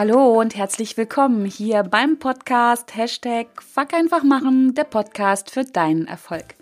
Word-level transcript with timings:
Hallo 0.00 0.40
und 0.40 0.56
herzlich 0.56 0.96
willkommen 0.96 1.44
hier 1.44 1.82
beim 1.82 2.18
Podcast 2.18 2.96
Hashtag 2.96 3.48
Fuck 3.62 3.92
einfach 3.92 4.22
machen, 4.22 4.74
der 4.74 4.84
Podcast 4.84 5.50
für 5.50 5.62
deinen 5.64 6.06
Erfolg. 6.06 6.54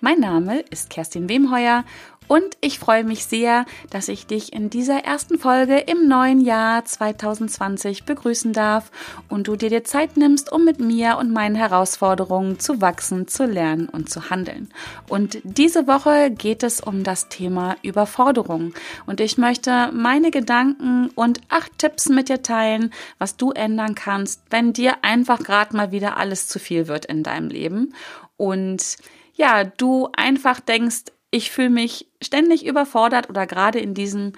Mein 0.00 0.20
Name 0.20 0.60
ist 0.70 0.88
Kerstin 0.88 1.28
Wemheuer 1.28 1.84
und 2.28 2.56
ich 2.60 2.78
freue 2.78 3.04
mich 3.04 3.24
sehr, 3.24 3.64
dass 3.90 4.08
ich 4.08 4.26
dich 4.26 4.52
in 4.52 4.68
dieser 4.68 5.04
ersten 5.04 5.38
Folge 5.38 5.78
im 5.78 6.06
neuen 6.08 6.42
Jahr 6.42 6.84
2020 6.84 8.04
begrüßen 8.04 8.52
darf 8.52 8.90
und 9.28 9.48
du 9.48 9.56
dir 9.56 9.70
die 9.70 9.82
Zeit 9.82 10.18
nimmst, 10.18 10.52
um 10.52 10.64
mit 10.64 10.78
mir 10.78 11.16
und 11.16 11.32
meinen 11.32 11.56
Herausforderungen 11.56 12.60
zu 12.60 12.82
wachsen, 12.82 13.28
zu 13.28 13.46
lernen 13.46 13.88
und 13.88 14.10
zu 14.10 14.28
handeln. 14.28 14.68
Und 15.08 15.38
diese 15.42 15.86
Woche 15.86 16.30
geht 16.30 16.62
es 16.62 16.80
um 16.80 17.02
das 17.02 17.28
Thema 17.28 17.76
Überforderung. 17.82 18.74
Und 19.06 19.20
ich 19.20 19.38
möchte 19.38 19.90
meine 19.92 20.30
Gedanken 20.30 21.08
und 21.14 21.40
acht 21.48 21.78
Tipps 21.78 22.10
mit 22.10 22.28
dir 22.28 22.42
teilen, 22.42 22.92
was 23.18 23.38
du 23.38 23.52
ändern 23.52 23.94
kannst, 23.94 24.42
wenn 24.50 24.74
dir 24.74 24.98
einfach 25.02 25.38
gerade 25.38 25.74
mal 25.74 25.92
wieder 25.92 26.18
alles 26.18 26.46
zu 26.46 26.58
viel 26.58 26.88
wird 26.88 27.06
in 27.06 27.22
deinem 27.22 27.48
Leben. 27.48 27.94
Und 28.36 28.98
ja, 29.34 29.64
du 29.64 30.08
einfach 30.14 30.60
denkst, 30.60 31.04
ich 31.30 31.50
fühle 31.50 31.70
mich 31.70 32.06
ständig 32.22 32.64
überfordert 32.66 33.28
oder 33.28 33.46
gerade 33.46 33.78
in 33.78 33.94
diesem 33.94 34.32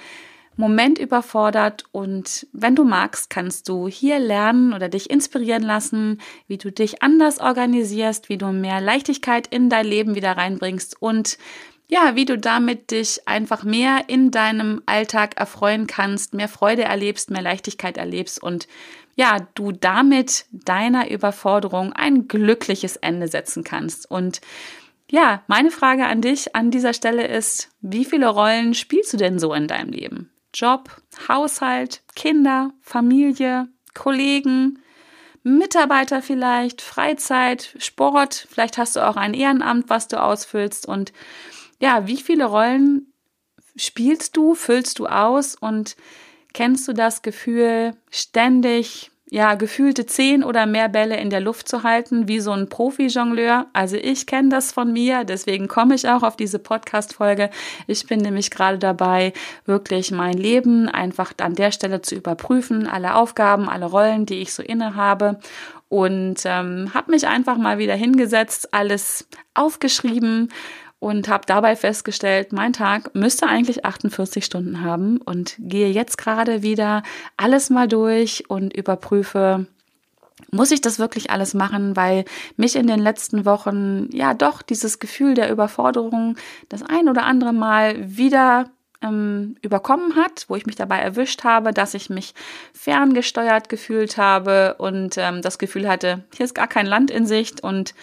Moment 0.57 0.99
überfordert 0.99 1.85
und 1.93 2.47
wenn 2.53 2.75
du 2.75 2.85
magst, 2.85 3.31
kannst 3.31 3.69
du 3.69 3.89
hier 3.89 4.19
lernen 4.19 4.75
oder 4.75 4.89
dich 4.89 5.09
inspirieren 5.09 5.63
lassen, 5.63 6.21
wie 6.49 6.59
du 6.59 6.71
dich 6.71 7.03
anders 7.03 7.41
organisierst, 7.41 8.29
wie 8.29 8.37
du 8.37 8.53
mehr 8.53 8.81
Leichtigkeit 8.81 9.47
in 9.47 9.71
dein 9.71 9.87
Leben 9.87 10.15
wieder 10.15 10.33
reinbringst 10.33 11.01
und 11.01 11.39
ja, 11.89 12.15
wie 12.15 12.25
du 12.25 12.39
damit 12.39 12.93
dich 12.93 13.27
einfach 13.27 13.65
mehr 13.65 14.05
in 14.09 14.31
deinem 14.31 14.83
Alltag 14.87 15.37
erfreuen 15.39 15.87
kannst, 15.87 16.35
mehr 16.35 16.49
Freude 16.49 16.83
erlebst, 16.83 17.31
mehr 17.31 17.43
Leichtigkeit 17.43 17.97
erlebst 17.97 18.43
und 18.43 18.69
ja, 19.17 19.39
du 19.55 19.73
damit 19.73 20.47
deiner 20.53 21.11
Überforderung 21.11 21.93
ein 21.93 22.29
glückliches 22.29 22.97
Ende 22.97 23.29
setzen 23.29 23.65
kannst. 23.65 24.11
Und 24.11 24.41
ja, 25.11 25.43
meine 25.49 25.71
Frage 25.71 26.07
an 26.07 26.23
dich 26.23 26.55
an 26.55 26.71
dieser 26.71 26.95
Stelle 26.95 27.27
ist, 27.27 27.71
wie 27.81 28.05
viele 28.05 28.29
Rollen 28.29 28.75
spielst 28.75 29.13
du 29.13 29.17
denn 29.17 29.39
so 29.39 29.53
in 29.53 29.67
deinem 29.67 29.91
Leben? 29.91 30.31
Job, 30.55 30.91
Haushalt, 31.29 32.03
Kinder, 32.15 32.73
Familie, 32.81 33.69
Kollegen, 33.95 34.81
Mitarbeiter 35.43 36.23
vielleicht, 36.23 36.83
Freizeit, 36.83 37.75
Sport, 37.79 38.47
vielleicht 38.51 38.79
hast 38.79 38.97
du 38.97 39.07
auch 39.07 39.17
ein 39.17 39.35
Ehrenamt, 39.35 39.89
was 39.89 40.07
du 40.09 40.23
ausfüllst 40.23 40.87
und 40.87 41.13
ja, 41.81 42.07
wie 42.07 42.19
viele 42.19 42.45
Rollen 42.45 43.13
spielst 43.75 44.37
du, 44.37 44.55
füllst 44.55 44.99
du 44.99 45.07
aus 45.07 45.55
und 45.55 45.97
kennst 46.53 46.87
du 46.87 46.93
das 46.93 47.23
Gefühl, 47.23 47.97
ständig 48.11 49.10
ja, 49.31 49.55
gefühlte 49.55 50.07
zehn 50.07 50.43
oder 50.43 50.67
mehr 50.67 50.89
Bälle 50.89 51.17
in 51.17 51.31
der 51.31 51.41
Luft 51.41 51.69
zu 51.69 51.85
halten, 51.85 52.27
wie 52.27 52.41
so 52.41 52.51
ein 52.51 52.69
Profi-Jongleur. 52.69 53.67
Also 53.73 53.97
ich 53.97 54.27
kenne 54.27 54.49
das 54.49 54.73
von 54.73 54.93
mir, 54.93 55.25
deswegen 55.25 55.69
komme 55.69 55.95
ich 55.95 56.09
auch 56.09 56.25
auf 56.25 56.37
diese 56.37 56.59
Podcast-Folge. 56.59 57.51
Ich 57.87 58.07
bin 58.07 58.21
nämlich 58.21 58.51
gerade 58.51 58.79
dabei, 58.79 59.33
wirklich 59.67 60.11
mein 60.11 60.37
Leben 60.37 60.89
einfach 60.89 61.33
an 61.41 61.55
der 61.55 61.71
Stelle 61.71 62.03
zu 62.03 62.17
überprüfen, 62.17 62.89
alle 62.89 63.15
Aufgaben, 63.15 63.69
alle 63.69 63.87
Rollen, 63.87 64.27
die 64.27 64.41
ich 64.41 64.53
so 64.53 64.65
inne 64.65 64.97
habe 64.97 65.39
und 65.89 66.43
ähm, 66.45 66.91
habe 66.93 67.13
mich 67.13 67.29
einfach 67.29 67.57
mal 67.57 67.79
wieder 67.79 67.95
hingesetzt, 67.95 68.75
alles 68.75 69.29
aufgeschrieben 69.55 70.49
und 71.01 71.29
habe 71.29 71.45
dabei 71.47 71.75
festgestellt, 71.75 72.53
mein 72.53 72.73
Tag 72.73 73.15
müsste 73.15 73.47
eigentlich 73.47 73.85
48 73.85 74.45
Stunden 74.45 74.83
haben 74.83 75.17
und 75.17 75.57
gehe 75.59 75.91
jetzt 75.91 76.19
gerade 76.19 76.63
wieder 76.63 77.03
alles 77.37 77.71
mal 77.71 77.89
durch 77.89 78.45
und 78.49 78.77
überprüfe, 78.77 79.67
muss 80.53 80.71
ich 80.71 80.83
das 80.83 80.99
wirklich 80.99 81.31
alles 81.31 81.55
machen, 81.55 81.97
weil 81.97 82.25
mich 82.57 82.77
in 82.77 82.87
den 82.87 83.01
letzten 83.01 83.45
Wochen 83.45 84.09
ja 84.13 84.35
doch 84.35 84.63
dieses 84.63 84.99
Gefühl 84.99 85.35
der 85.35 85.51
Überforderung 85.51 86.37
das 86.69 86.83
ein 86.83 87.09
oder 87.09 87.25
andere 87.25 87.53
Mal 87.53 88.17
wieder 88.17 88.67
ähm, 89.03 89.57
überkommen 89.63 90.17
hat, 90.17 90.45
wo 90.49 90.57
ich 90.57 90.67
mich 90.67 90.77
dabei 90.77 90.99
erwischt 90.99 91.45
habe, 91.45 91.73
dass 91.73 91.95
ich 91.95 92.11
mich 92.11 92.35
ferngesteuert 92.75 93.71
gefühlt 93.71 94.19
habe 94.19 94.75
und 94.79 95.17
ähm, 95.17 95.41
das 95.41 95.59
Gefühl 95.59 95.89
hatte, 95.89 96.25
hier 96.37 96.45
ist 96.45 96.55
gar 96.55 96.69
kein 96.69 96.87
Land 96.87 97.11
in 97.11 97.27
Sicht 97.27 97.63
und 97.63 97.95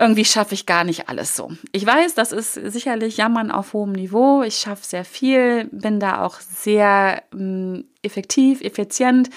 irgendwie 0.00 0.24
schaffe 0.24 0.54
ich 0.54 0.64
gar 0.64 0.82
nicht 0.82 1.10
alles 1.10 1.36
so. 1.36 1.52
Ich 1.72 1.84
weiß, 1.84 2.14
das 2.14 2.32
ist 2.32 2.54
sicherlich 2.54 3.18
Jammern 3.18 3.50
auf 3.50 3.74
hohem 3.74 3.92
Niveau. 3.92 4.42
Ich 4.42 4.56
schaffe 4.56 4.84
sehr 4.84 5.04
viel, 5.04 5.66
bin 5.72 6.00
da 6.00 6.24
auch 6.24 6.40
sehr 6.40 7.22
ähm, 7.34 7.84
effektiv, 8.02 8.62
effizient. 8.62 9.28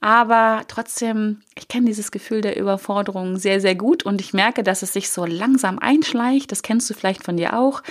Aber 0.00 0.62
trotzdem, 0.66 1.40
ich 1.56 1.68
kenne 1.68 1.86
dieses 1.86 2.10
Gefühl 2.10 2.40
der 2.40 2.56
Überforderung 2.56 3.36
sehr, 3.36 3.60
sehr 3.60 3.74
gut 3.74 4.04
und 4.04 4.20
ich 4.20 4.32
merke, 4.32 4.62
dass 4.62 4.82
es 4.82 4.94
sich 4.94 5.10
so 5.10 5.26
langsam 5.26 5.78
einschleicht. 5.78 6.52
Das 6.52 6.62
kennst 6.62 6.88
du 6.88 6.94
vielleicht 6.94 7.22
von 7.22 7.36
dir 7.36 7.58
auch. 7.58 7.82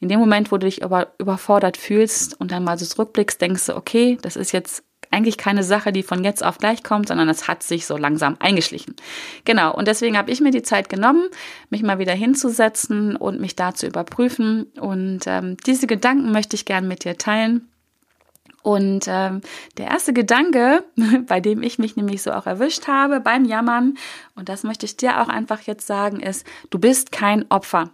In 0.00 0.08
dem 0.08 0.18
Moment, 0.18 0.50
wo 0.50 0.56
du 0.56 0.66
dich 0.66 0.82
über, 0.82 1.12
überfordert 1.18 1.76
fühlst 1.76 2.40
und 2.40 2.50
dann 2.50 2.64
mal 2.64 2.78
so 2.78 2.86
zurückblickst, 2.86 3.40
denkst 3.40 3.66
du, 3.66 3.76
okay, 3.76 4.18
das 4.22 4.36
ist 4.36 4.52
jetzt 4.52 4.82
eigentlich 5.10 5.36
keine 5.36 5.64
Sache, 5.64 5.92
die 5.92 6.02
von 6.02 6.24
jetzt 6.24 6.44
auf 6.44 6.58
gleich 6.58 6.82
kommt, 6.82 7.08
sondern 7.08 7.28
es 7.28 7.48
hat 7.48 7.62
sich 7.62 7.86
so 7.86 7.96
langsam 7.96 8.36
eingeschlichen. 8.38 8.94
Genau, 9.44 9.74
und 9.74 9.88
deswegen 9.88 10.16
habe 10.16 10.30
ich 10.30 10.40
mir 10.40 10.52
die 10.52 10.62
Zeit 10.62 10.88
genommen, 10.88 11.28
mich 11.68 11.82
mal 11.82 11.98
wieder 11.98 12.14
hinzusetzen 12.14 13.16
und 13.16 13.40
mich 13.40 13.56
da 13.56 13.74
zu 13.74 13.86
überprüfen. 13.86 14.64
Und 14.80 15.20
ähm, 15.26 15.56
diese 15.66 15.86
Gedanken 15.86 16.32
möchte 16.32 16.54
ich 16.54 16.64
gern 16.64 16.86
mit 16.86 17.04
dir 17.04 17.18
teilen. 17.18 17.68
Und 18.62 19.06
ähm, 19.08 19.40
der 19.78 19.86
erste 19.86 20.12
Gedanke, 20.12 20.84
bei 21.26 21.40
dem 21.40 21.62
ich 21.62 21.78
mich 21.78 21.96
nämlich 21.96 22.22
so 22.22 22.32
auch 22.32 22.46
erwischt 22.46 22.86
habe 22.86 23.20
beim 23.20 23.44
Jammern, 23.44 23.96
und 24.36 24.48
das 24.48 24.62
möchte 24.62 24.86
ich 24.86 24.96
dir 24.96 25.20
auch 25.22 25.28
einfach 25.28 25.62
jetzt 25.62 25.86
sagen, 25.86 26.20
ist, 26.20 26.46
du 26.70 26.78
bist 26.78 27.10
kein 27.10 27.50
Opfer. 27.50 27.90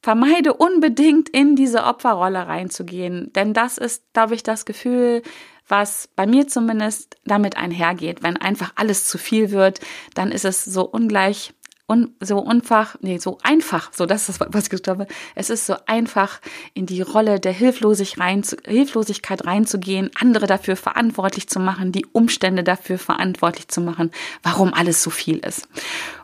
Vermeide 0.00 0.54
unbedingt 0.54 1.28
in 1.28 1.54
diese 1.54 1.84
Opferrolle 1.84 2.48
reinzugehen, 2.48 3.32
denn 3.34 3.54
das 3.54 3.78
ist, 3.78 4.02
glaube 4.14 4.34
ich, 4.34 4.42
das 4.42 4.64
Gefühl, 4.64 5.22
was 5.68 6.08
bei 6.16 6.26
mir 6.26 6.48
zumindest 6.48 7.16
damit 7.24 7.56
einhergeht. 7.56 8.22
Wenn 8.22 8.36
einfach 8.36 8.72
alles 8.74 9.06
zu 9.06 9.18
viel 9.18 9.50
wird, 9.50 9.80
dann 10.14 10.32
ist 10.32 10.44
es 10.44 10.64
so 10.64 10.84
ungleich 10.84 11.54
un, 11.92 12.14
so 12.20 12.38
unfach, 12.38 12.96
nee, 13.00 13.18
so 13.18 13.38
einfach, 13.42 13.92
so 13.92 14.06
das 14.06 14.28
ist 14.28 14.40
was 14.48 14.72
ich 14.72 14.82
glaube. 14.82 15.06
Es 15.34 15.50
ist 15.50 15.66
so 15.66 15.76
einfach, 15.86 16.40
in 16.74 16.86
die 16.86 17.02
Rolle 17.02 17.38
der 17.38 17.52
Hilflosig 17.52 18.18
rein, 18.18 18.42
Hilflosigkeit 18.64 19.44
reinzugehen, 19.46 20.10
andere 20.18 20.46
dafür 20.46 20.76
verantwortlich 20.76 21.48
zu 21.48 21.60
machen, 21.60 21.92
die 21.92 22.06
Umstände 22.06 22.64
dafür 22.64 22.98
verantwortlich 22.98 23.68
zu 23.68 23.80
machen, 23.80 24.10
warum 24.42 24.72
alles 24.72 25.02
so 25.02 25.10
viel 25.10 25.38
ist. 25.38 25.68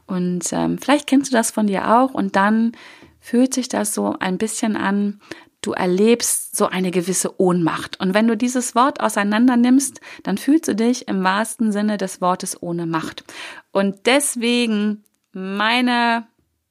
Und 0.06 0.53
ähm, 0.53 0.78
vielleicht 0.78 1.06
kennst 1.06 1.32
du 1.32 1.37
das 1.37 1.50
von 1.50 1.66
dir 1.66 1.97
auch 1.97 2.15
und 2.15 2.37
dann 2.37 2.72
fühlt 3.20 3.53
sich 3.53 3.69
das 3.69 3.93
so 3.93 4.16
ein 4.19 4.38
bisschen 4.38 4.76
an, 4.76 5.20
du 5.63 5.73
erlebst 5.73 6.57
so 6.57 6.67
eine 6.67 6.91
gewisse 6.91 7.41
Ohnmacht. 7.41 8.01
Und 8.01 8.15
wenn 8.15 8.29
du 8.29 8.37
dieses 8.37 8.75
Wort 8.75 9.01
auseinander 9.01 9.57
nimmst, 9.57 10.01
dann 10.23 10.39
fühlst 10.39 10.69
du 10.69 10.75
dich 10.75 11.09
im 11.09 11.25
wahrsten 11.25 11.73
Sinne 11.73 11.99
des 11.99 12.21
Wortes 12.21 12.63
ohne 12.63 12.87
Macht. 12.87 13.25
Und 13.73 14.07
deswegen 14.07 15.05
meine 15.33 16.27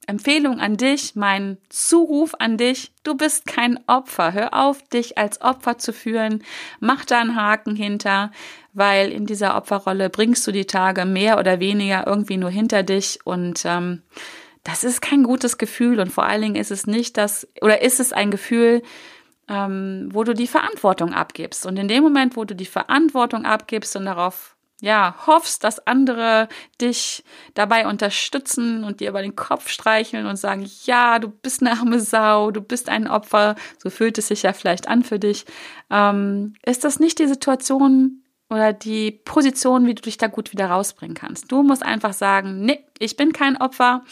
Empfehlung 0.07 0.61
an 0.61 0.77
dich, 0.77 1.15
mein 1.15 1.57
Zuruf 1.67 2.33
an 2.39 2.57
dich, 2.57 2.93
du 3.03 3.15
bist 3.15 3.45
kein 3.45 3.77
Opfer. 3.87 4.31
Hör 4.31 4.53
auf, 4.53 4.81
dich 4.87 5.17
als 5.17 5.41
Opfer 5.41 5.77
zu 5.77 5.91
fühlen. 5.91 6.43
Mach 6.79 7.03
da 7.03 7.19
einen 7.19 7.35
Haken 7.35 7.75
hinter, 7.75 8.31
weil 8.71 9.11
in 9.11 9.25
dieser 9.25 9.57
Opferrolle 9.57 10.09
bringst 10.09 10.47
du 10.47 10.53
die 10.53 10.65
Tage 10.65 11.03
mehr 11.03 11.37
oder 11.37 11.59
weniger 11.59 12.07
irgendwie 12.07 12.37
nur 12.37 12.49
hinter 12.49 12.83
dich 12.83 13.19
und 13.25 13.63
ähm, 13.65 14.01
das 14.67 14.83
ist 14.83 15.01
kein 15.01 15.23
gutes 15.23 15.57
Gefühl 15.57 16.01
und 16.01 16.11
vor 16.11 16.25
allen 16.25 16.41
Dingen 16.41 16.55
ist 16.55 16.71
es 16.71 16.87
nicht 16.87 17.15
das, 17.15 17.47
oder 17.61 17.81
ist 17.81 18.01
es 18.01 18.11
ein 18.11 18.31
Gefühl, 18.31 18.81
ähm, 19.47 20.09
wo 20.11 20.25
du 20.25 20.33
die 20.33 20.45
Verantwortung 20.45 21.13
abgibst. 21.13 21.65
Und 21.65 21.77
in 21.77 21.87
dem 21.87 22.03
Moment, 22.03 22.35
wo 22.35 22.43
du 22.43 22.53
die 22.53 22.65
Verantwortung 22.65 23.45
abgibst 23.45 23.95
und 23.95 24.03
darauf 24.03 24.57
ja, 24.81 25.15
hoffst, 25.25 25.63
dass 25.63 25.87
andere 25.87 26.49
dich 26.81 27.23
dabei 27.53 27.87
unterstützen 27.87 28.83
und 28.83 28.99
dir 28.99 29.09
über 29.09 29.21
den 29.21 29.37
Kopf 29.37 29.69
streicheln 29.69 30.27
und 30.27 30.35
sagen, 30.35 30.69
ja, 30.83 31.17
du 31.19 31.29
bist 31.29 31.61
eine 31.61 31.71
arme 31.71 32.01
Sau, 32.01 32.51
du 32.51 32.59
bist 32.59 32.89
ein 32.89 33.07
Opfer, 33.07 33.55
so 33.81 33.89
fühlt 33.89 34.17
es 34.17 34.27
sich 34.27 34.43
ja 34.43 34.51
vielleicht 34.51 34.89
an 34.89 35.03
für 35.03 35.17
dich, 35.17 35.45
ähm, 35.89 36.55
ist 36.63 36.83
das 36.83 36.99
nicht 36.99 37.19
die 37.19 37.27
Situation 37.27 38.21
oder 38.49 38.73
die 38.73 39.11
Position, 39.11 39.87
wie 39.87 39.95
du 39.95 40.01
dich 40.01 40.17
da 40.17 40.27
gut 40.27 40.51
wieder 40.51 40.67
rausbringen 40.67 41.15
kannst. 41.15 41.51
Du 41.51 41.63
musst 41.63 41.83
einfach 41.83 42.13
sagen, 42.13 42.59
nee, 42.65 42.83
ich 42.99 43.15
bin 43.15 43.33
kein 43.33 43.57
Opfer, 43.57 44.03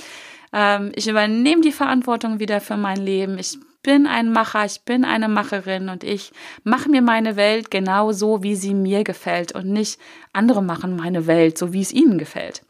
ähm, 0.55 0.93
ich 0.95 1.07
übernehme 1.07 1.61
die 1.61 1.73
Verantwortung 1.73 2.39
wieder 2.39 2.61
für 2.61 2.77
mein 2.77 2.97
Leben. 2.97 3.37
Ich 3.37 3.59
bin 3.83 4.07
ein 4.07 4.31
Macher, 4.31 4.65
ich 4.65 4.83
bin 4.85 5.03
eine 5.03 5.27
Macherin 5.27 5.89
und 5.89 6.03
ich 6.03 6.31
mache 6.63 6.89
mir 6.89 7.01
meine 7.01 7.35
Welt 7.35 7.69
genau 7.69 8.13
so, 8.13 8.41
wie 8.41 8.55
sie 8.55 8.73
mir 8.73 9.03
gefällt 9.03 9.51
und 9.51 9.67
nicht 9.67 9.99
andere 10.31 10.63
machen 10.63 10.95
meine 10.95 11.27
Welt 11.27 11.57
so, 11.57 11.73
wie 11.73 11.81
es 11.81 11.91
ihnen 11.91 12.17
gefällt. 12.17 12.63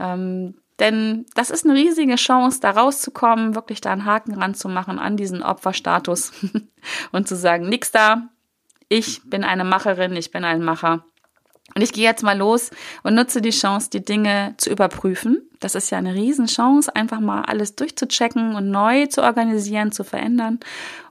Ähm, 0.00 0.54
denn 0.78 1.26
das 1.34 1.50
ist 1.50 1.66
eine 1.66 1.78
riesige 1.78 2.16
Chance, 2.16 2.60
da 2.60 2.70
rauszukommen, 2.70 3.54
wirklich 3.54 3.82
da 3.82 3.92
einen 3.92 4.06
Haken 4.06 4.34
ranzumachen 4.34 4.98
an 4.98 5.16
diesen 5.16 5.42
Opferstatus 5.42 6.32
und 7.12 7.28
zu 7.28 7.36
sagen, 7.36 7.68
nix 7.68 7.92
da, 7.92 8.30
ich 8.88 9.20
bin 9.24 9.44
eine 9.44 9.64
Macherin, 9.64 10.16
ich 10.16 10.30
bin 10.30 10.44
ein 10.44 10.62
Macher 10.62 11.04
Und 11.76 11.82
ich 11.82 11.92
gehe 11.92 12.04
jetzt 12.04 12.22
mal 12.22 12.38
los 12.38 12.70
und 13.02 13.14
nutze 13.14 13.42
die 13.42 13.50
Chance, 13.50 13.90
die 13.90 14.02
Dinge 14.02 14.54
zu 14.56 14.70
überprüfen. 14.70 15.42
Das 15.60 15.74
ist 15.74 15.90
ja 15.90 15.98
eine 15.98 16.14
Riesenchance, 16.14 16.96
einfach 16.96 17.20
mal 17.20 17.42
alles 17.42 17.76
durchzuchecken 17.76 18.54
und 18.54 18.70
neu 18.70 19.04
zu 19.08 19.22
organisieren, 19.22 19.92
zu 19.92 20.02
verändern. 20.02 20.58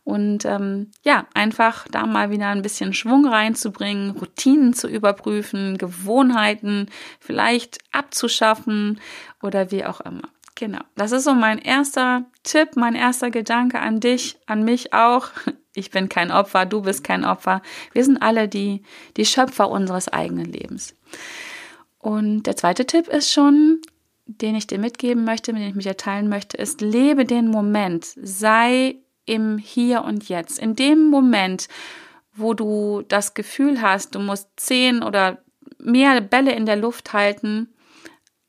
Und 0.03 0.43
ähm, 0.45 0.89
ja, 1.03 1.27
einfach 1.35 1.87
da 1.91 2.07
mal 2.07 2.31
wieder 2.31 2.47
ein 2.47 2.63
bisschen 2.63 2.93
Schwung 2.93 3.27
reinzubringen, 3.27 4.17
Routinen 4.17 4.73
zu 4.73 4.87
überprüfen, 4.87 5.77
Gewohnheiten 5.77 6.87
vielleicht 7.19 7.77
abzuschaffen 7.91 8.99
oder 9.43 9.69
wie 9.69 9.85
auch 9.85 10.01
immer. 10.01 10.29
Genau, 10.55 10.81
das 10.95 11.11
ist 11.11 11.25
so 11.25 11.35
mein 11.35 11.59
erster 11.59 12.25
Tipp, 12.41 12.75
mein 12.75 12.95
erster 12.95 13.29
Gedanke 13.29 13.79
an 13.81 13.99
dich, 13.99 14.39
an 14.47 14.63
mich 14.63 14.93
auch. 14.93 15.29
Ich 15.75 15.91
bin 15.91 16.09
kein 16.09 16.31
Opfer, 16.31 16.65
du 16.65 16.81
bist 16.81 17.03
kein 17.03 17.25
Opfer. 17.25 17.61
Wir 17.91 18.03
sind 18.03 18.21
alle 18.21 18.47
die, 18.47 18.83
die 19.17 19.25
Schöpfer 19.25 19.69
unseres 19.69 20.07
eigenen 20.07 20.51
Lebens. 20.51 20.95
Und 21.99 22.43
der 22.43 22.55
zweite 22.55 22.85
Tipp 22.85 23.07
ist 23.07 23.31
schon, 23.31 23.81
den 24.25 24.55
ich 24.55 24.67
dir 24.67 24.79
mitgeben 24.79 25.25
möchte, 25.25 25.53
mit 25.53 25.61
dem 25.61 25.69
ich 25.69 25.75
mit 25.75 25.85
dir 25.85 25.97
teilen 25.97 26.29
möchte, 26.29 26.57
ist, 26.57 26.81
lebe 26.81 27.25
den 27.25 27.49
Moment. 27.49 28.05
Sei 28.15 28.95
im 29.25 29.57
Hier 29.57 30.03
und 30.03 30.29
Jetzt. 30.29 30.59
In 30.59 30.75
dem 30.75 31.09
Moment, 31.09 31.67
wo 32.33 32.53
du 32.53 33.03
das 33.07 33.33
Gefühl 33.33 33.81
hast, 33.81 34.15
du 34.15 34.19
musst 34.19 34.49
zehn 34.55 35.03
oder 35.03 35.39
mehr 35.77 36.21
Bälle 36.21 36.53
in 36.53 36.65
der 36.65 36.75
Luft 36.75 37.13
halten, 37.13 37.73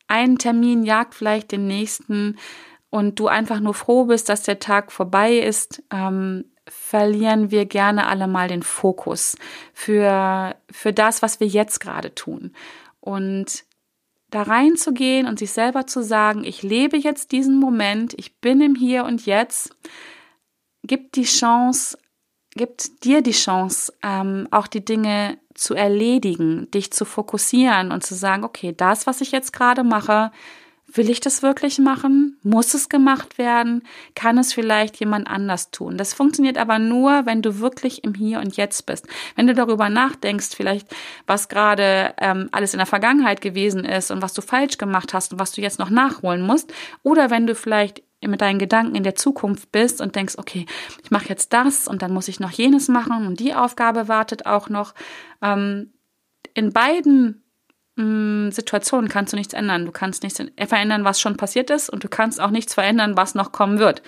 ein 0.08 0.38
Termin 0.38 0.84
jagt 0.84 1.14
vielleicht 1.14 1.52
den 1.52 1.67
nächsten 1.67 2.37
und 2.90 3.19
du 3.19 3.26
einfach 3.26 3.61
nur 3.61 3.75
froh 3.75 4.05
bist, 4.05 4.29
dass 4.29 4.43
der 4.43 4.58
Tag 4.58 4.93
vorbei 4.93 5.38
ist, 5.38 5.82
ähm, 5.90 6.44
verlieren 6.69 7.51
wir 7.51 7.67
gerne 7.67 8.07
alle 8.07 8.27
mal 8.27 8.49
den 8.49 8.63
Fokus 8.63 9.37
für, 9.73 10.57
für 10.71 10.93
das, 10.93 11.23
was 11.23 11.41
wir 11.41 11.47
jetzt 11.47 11.81
gerade 11.81 12.15
tun. 12.15 12.53
Und 13.01 13.65
da 14.31 14.43
reinzugehen 14.43 15.27
und 15.27 15.39
sich 15.39 15.53
selber 15.53 15.87
zu 15.87 16.03
sagen, 16.03 16.45
ich 16.45 16.63
lebe 16.63 16.97
jetzt 16.97 17.33
diesen 17.33 17.59
Moment, 17.59 18.15
ich 18.17 18.41
bin 18.41 18.61
im 18.61 18.75
Hier 18.75 19.05
und 19.05 19.25
Jetzt, 19.25 19.75
gibt 20.83 21.17
die 21.17 21.25
Chance, 21.25 21.97
gibt 22.55 23.05
dir 23.05 23.23
die 23.23 23.33
Chance, 23.33 23.93
ähm, 24.03 24.49
auch 24.51 24.67
die 24.67 24.85
Dinge 24.85 25.39
zu 25.55 25.75
erledigen, 25.75 26.71
dich 26.71 26.93
zu 26.93 27.05
fokussieren 27.05 27.93
und 27.93 28.05
zu 28.05 28.15
sagen, 28.15 28.45
okay, 28.45 28.75
das, 28.77 29.07
was 29.07 29.21
ich 29.21 29.33
jetzt 29.33 29.53
gerade 29.53 29.85
mache, 29.85 30.33
Will 30.96 31.10
ich 31.10 31.20
das 31.20 31.43
wirklich 31.43 31.78
machen? 31.78 32.38
Muss 32.43 32.75
es 32.75 32.88
gemacht 32.88 33.38
werden? 33.38 33.82
Kann 34.14 34.38
es 34.38 34.52
vielleicht 34.52 34.96
jemand 34.96 35.28
anders 35.28 35.70
tun? 35.70 35.98
Das 35.98 36.14
funktioniert 36.14 36.58
aber 36.58 36.78
nur, 36.78 37.26
wenn 37.26 37.43
du 37.43 37.58
wirklich 37.58 38.02
im 38.04 38.14
Hier 38.14 38.40
und 38.40 38.56
Jetzt 38.56 38.87
bist. 38.87 39.06
Wenn 39.34 39.46
du 39.46 39.54
darüber 39.54 39.90
nachdenkst, 39.90 40.54
vielleicht 40.54 40.88
was 41.26 41.48
gerade 41.48 42.14
ähm, 42.19 42.48
alles 42.52 42.72
in 42.72 42.78
der 42.78 42.87
Vergangenheit 42.87 43.40
gewesen 43.40 43.84
ist 43.84 44.10
und 44.10 44.22
was 44.22 44.32
du 44.32 44.40
falsch 44.43 44.78
gemacht 44.78 45.12
hast 45.12 45.32
und 45.32 45.38
was 45.38 45.52
du 45.52 45.60
jetzt 45.60 45.78
noch 45.78 45.90
nachholen 45.90 46.43
musst, 46.43 46.72
oder 47.02 47.31
wenn 47.31 47.46
du 47.46 47.54
vielleicht 47.54 48.02
mit 48.22 48.40
deinen 48.40 48.58
Gedanken 48.58 48.94
in 48.94 49.04
der 49.04 49.14
Zukunft 49.14 49.70
bist 49.72 50.00
und 50.00 50.16
denkst, 50.16 50.34
okay, 50.38 50.66
ich 51.02 51.10
mache 51.10 51.28
jetzt 51.28 51.52
das 51.52 51.87
und 51.87 52.02
dann 52.02 52.12
muss 52.12 52.28
ich 52.28 52.40
noch 52.40 52.50
jenes 52.50 52.88
machen 52.88 53.26
und 53.26 53.40
die 53.40 53.54
Aufgabe 53.54 54.08
wartet 54.08 54.46
auch 54.46 54.69
noch. 54.69 54.94
Ähm, 55.43 55.93
in 56.54 56.72
beiden 56.72 57.45
Mm, 57.96 58.50
Situationen 58.50 59.08
kannst 59.08 59.32
du 59.32 59.37
nichts 59.37 59.54
ändern. 59.54 59.87
Du 59.87 59.93
kannst 59.93 60.22
nichts 60.22 60.43
verändern, 60.66 61.04
was 61.04 61.20
schon 61.20 61.37
passiert 61.37 61.70
ist 61.70 61.90
und 61.90 62.04
du 62.04 62.08
kannst 62.08 62.40
auch 62.40 62.50
nichts 62.50 62.75
verändern, 62.75 63.16
was 63.16 63.34
noch 63.34 63.52
kommen 63.52 63.78
wird. 63.78 64.02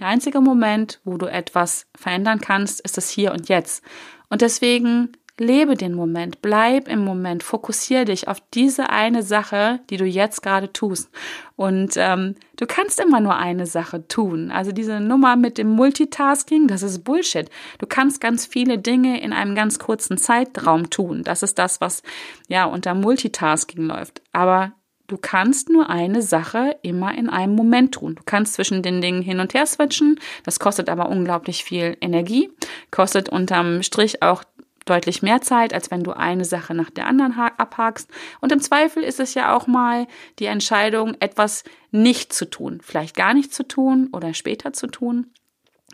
Der 0.00 0.08
einzige 0.08 0.40
Moment, 0.40 1.00
wo 1.04 1.18
du 1.18 1.26
etwas 1.26 1.86
verändern 1.94 2.40
kannst, 2.40 2.80
ist 2.80 2.96
das 2.96 3.10
Hier 3.10 3.32
und 3.32 3.48
Jetzt. 3.48 3.84
Und 4.28 4.40
deswegen 4.40 5.12
Lebe 5.38 5.74
den 5.74 5.94
Moment, 5.94 6.42
bleib 6.42 6.86
im 6.86 7.04
Moment, 7.04 7.42
fokussiere 7.42 8.04
dich 8.04 8.28
auf 8.28 8.38
diese 8.54 8.90
eine 8.90 9.24
Sache, 9.24 9.80
die 9.90 9.96
du 9.96 10.04
jetzt 10.04 10.42
gerade 10.42 10.72
tust. 10.72 11.10
Und 11.56 11.94
ähm, 11.96 12.36
du 12.56 12.66
kannst 12.66 13.00
immer 13.00 13.18
nur 13.18 13.36
eine 13.36 13.66
Sache 13.66 14.06
tun. 14.06 14.52
Also 14.52 14.70
diese 14.70 15.00
Nummer 15.00 15.34
mit 15.34 15.58
dem 15.58 15.70
Multitasking, 15.70 16.68
das 16.68 16.84
ist 16.84 17.02
Bullshit. 17.02 17.50
Du 17.78 17.86
kannst 17.86 18.20
ganz 18.20 18.46
viele 18.46 18.78
Dinge 18.78 19.20
in 19.20 19.32
einem 19.32 19.56
ganz 19.56 19.80
kurzen 19.80 20.18
Zeitraum 20.18 20.88
tun. 20.90 21.24
Das 21.24 21.42
ist 21.42 21.58
das, 21.58 21.80
was 21.80 22.04
ja 22.46 22.66
unter 22.66 22.94
Multitasking 22.94 23.82
läuft. 23.86 24.22
Aber 24.32 24.72
Du 25.06 25.18
kannst 25.18 25.68
nur 25.68 25.90
eine 25.90 26.22
Sache 26.22 26.78
immer 26.80 27.14
in 27.14 27.28
einem 27.28 27.54
Moment 27.54 27.92
tun. 27.92 28.14
Du 28.14 28.22
kannst 28.24 28.54
zwischen 28.54 28.82
den 28.82 29.02
Dingen 29.02 29.20
hin 29.20 29.38
und 29.38 29.52
her 29.52 29.66
switchen. 29.66 30.18
Das 30.44 30.58
kostet 30.58 30.88
aber 30.88 31.10
unglaublich 31.10 31.62
viel 31.62 31.98
Energie, 32.00 32.50
kostet 32.90 33.28
unterm 33.28 33.82
Strich 33.82 34.22
auch 34.22 34.44
deutlich 34.84 35.22
mehr 35.22 35.40
Zeit, 35.40 35.72
als 35.72 35.90
wenn 35.90 36.04
du 36.04 36.12
eine 36.12 36.44
Sache 36.44 36.74
nach 36.74 36.90
der 36.90 37.06
anderen 37.06 37.34
abhakst. 37.38 38.10
Und 38.40 38.52
im 38.52 38.60
Zweifel 38.60 39.02
ist 39.02 39.20
es 39.20 39.34
ja 39.34 39.54
auch 39.54 39.66
mal 39.66 40.06
die 40.38 40.46
Entscheidung, 40.46 41.16
etwas 41.20 41.64
nicht 41.90 42.32
zu 42.32 42.48
tun. 42.48 42.80
Vielleicht 42.82 43.16
gar 43.16 43.34
nicht 43.34 43.54
zu 43.54 43.66
tun 43.66 44.08
oder 44.12 44.34
später 44.34 44.72
zu 44.72 44.86
tun. 44.86 45.32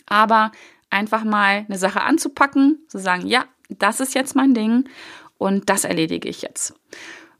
Aber 0.07 0.51
einfach 0.91 1.25
mal 1.25 1.65
eine 1.69 1.79
Sache 1.79 2.03
anzupacken, 2.03 2.85
zu 2.89 2.99
sagen, 2.99 3.27
ja, 3.27 3.45
das 3.69 4.01
ist 4.01 4.15
jetzt 4.15 4.35
mein 4.35 4.55
Ding 4.55 4.89
und 5.39 5.71
das 5.71 5.85
erledige 5.85 6.29
ich 6.29 6.43
jetzt. 6.43 6.75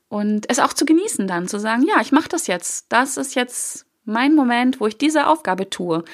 Und 0.09 0.49
es 0.49 0.59
auch 0.59 0.73
zu 0.73 0.85
genießen 0.85 1.27
dann, 1.27 1.49
zu 1.49 1.59
sagen, 1.59 1.83
ja, 1.83 2.01
ich 2.01 2.13
mache 2.13 2.29
das 2.29 2.47
jetzt. 2.47 2.87
Das 2.89 3.17
ist 3.17 3.35
jetzt 3.35 3.87
mein 4.05 4.35
Moment, 4.35 4.81
wo 4.81 4.87
ich 4.87 4.99
diese 4.99 5.27
Aufgabe 5.27 5.71
tue. 5.71 6.05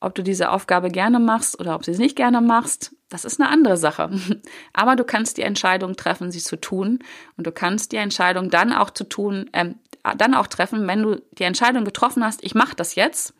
Ob 0.00 0.14
du 0.14 0.22
diese 0.22 0.50
Aufgabe 0.50 0.90
gerne 0.90 1.20
machst 1.20 1.58
oder 1.60 1.74
ob 1.74 1.82
du 1.82 1.94
sie 1.94 2.02
nicht 2.02 2.16
gerne 2.16 2.40
machst, 2.40 2.94
das 3.12 3.24
ist 3.24 3.40
eine 3.40 3.50
andere 3.50 3.76
Sache. 3.76 4.10
Aber 4.72 4.96
du 4.96 5.04
kannst 5.04 5.36
die 5.36 5.42
Entscheidung 5.42 5.96
treffen, 5.96 6.30
sie 6.30 6.40
zu 6.40 6.60
tun. 6.60 7.00
Und 7.36 7.46
du 7.46 7.52
kannst 7.52 7.92
die 7.92 7.96
Entscheidung 7.96 8.50
dann 8.50 8.72
auch 8.72 8.90
zu 8.90 9.04
tun, 9.04 9.50
ähm, 9.52 9.76
dann 10.16 10.34
auch 10.34 10.46
treffen, 10.46 10.86
wenn 10.86 11.02
du 11.02 11.22
die 11.32 11.44
Entscheidung 11.44 11.84
getroffen 11.84 12.24
hast, 12.24 12.42
ich 12.42 12.54
mache 12.54 12.74
das 12.74 12.96
jetzt, 12.96 13.34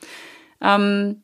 ähm, 0.61 1.23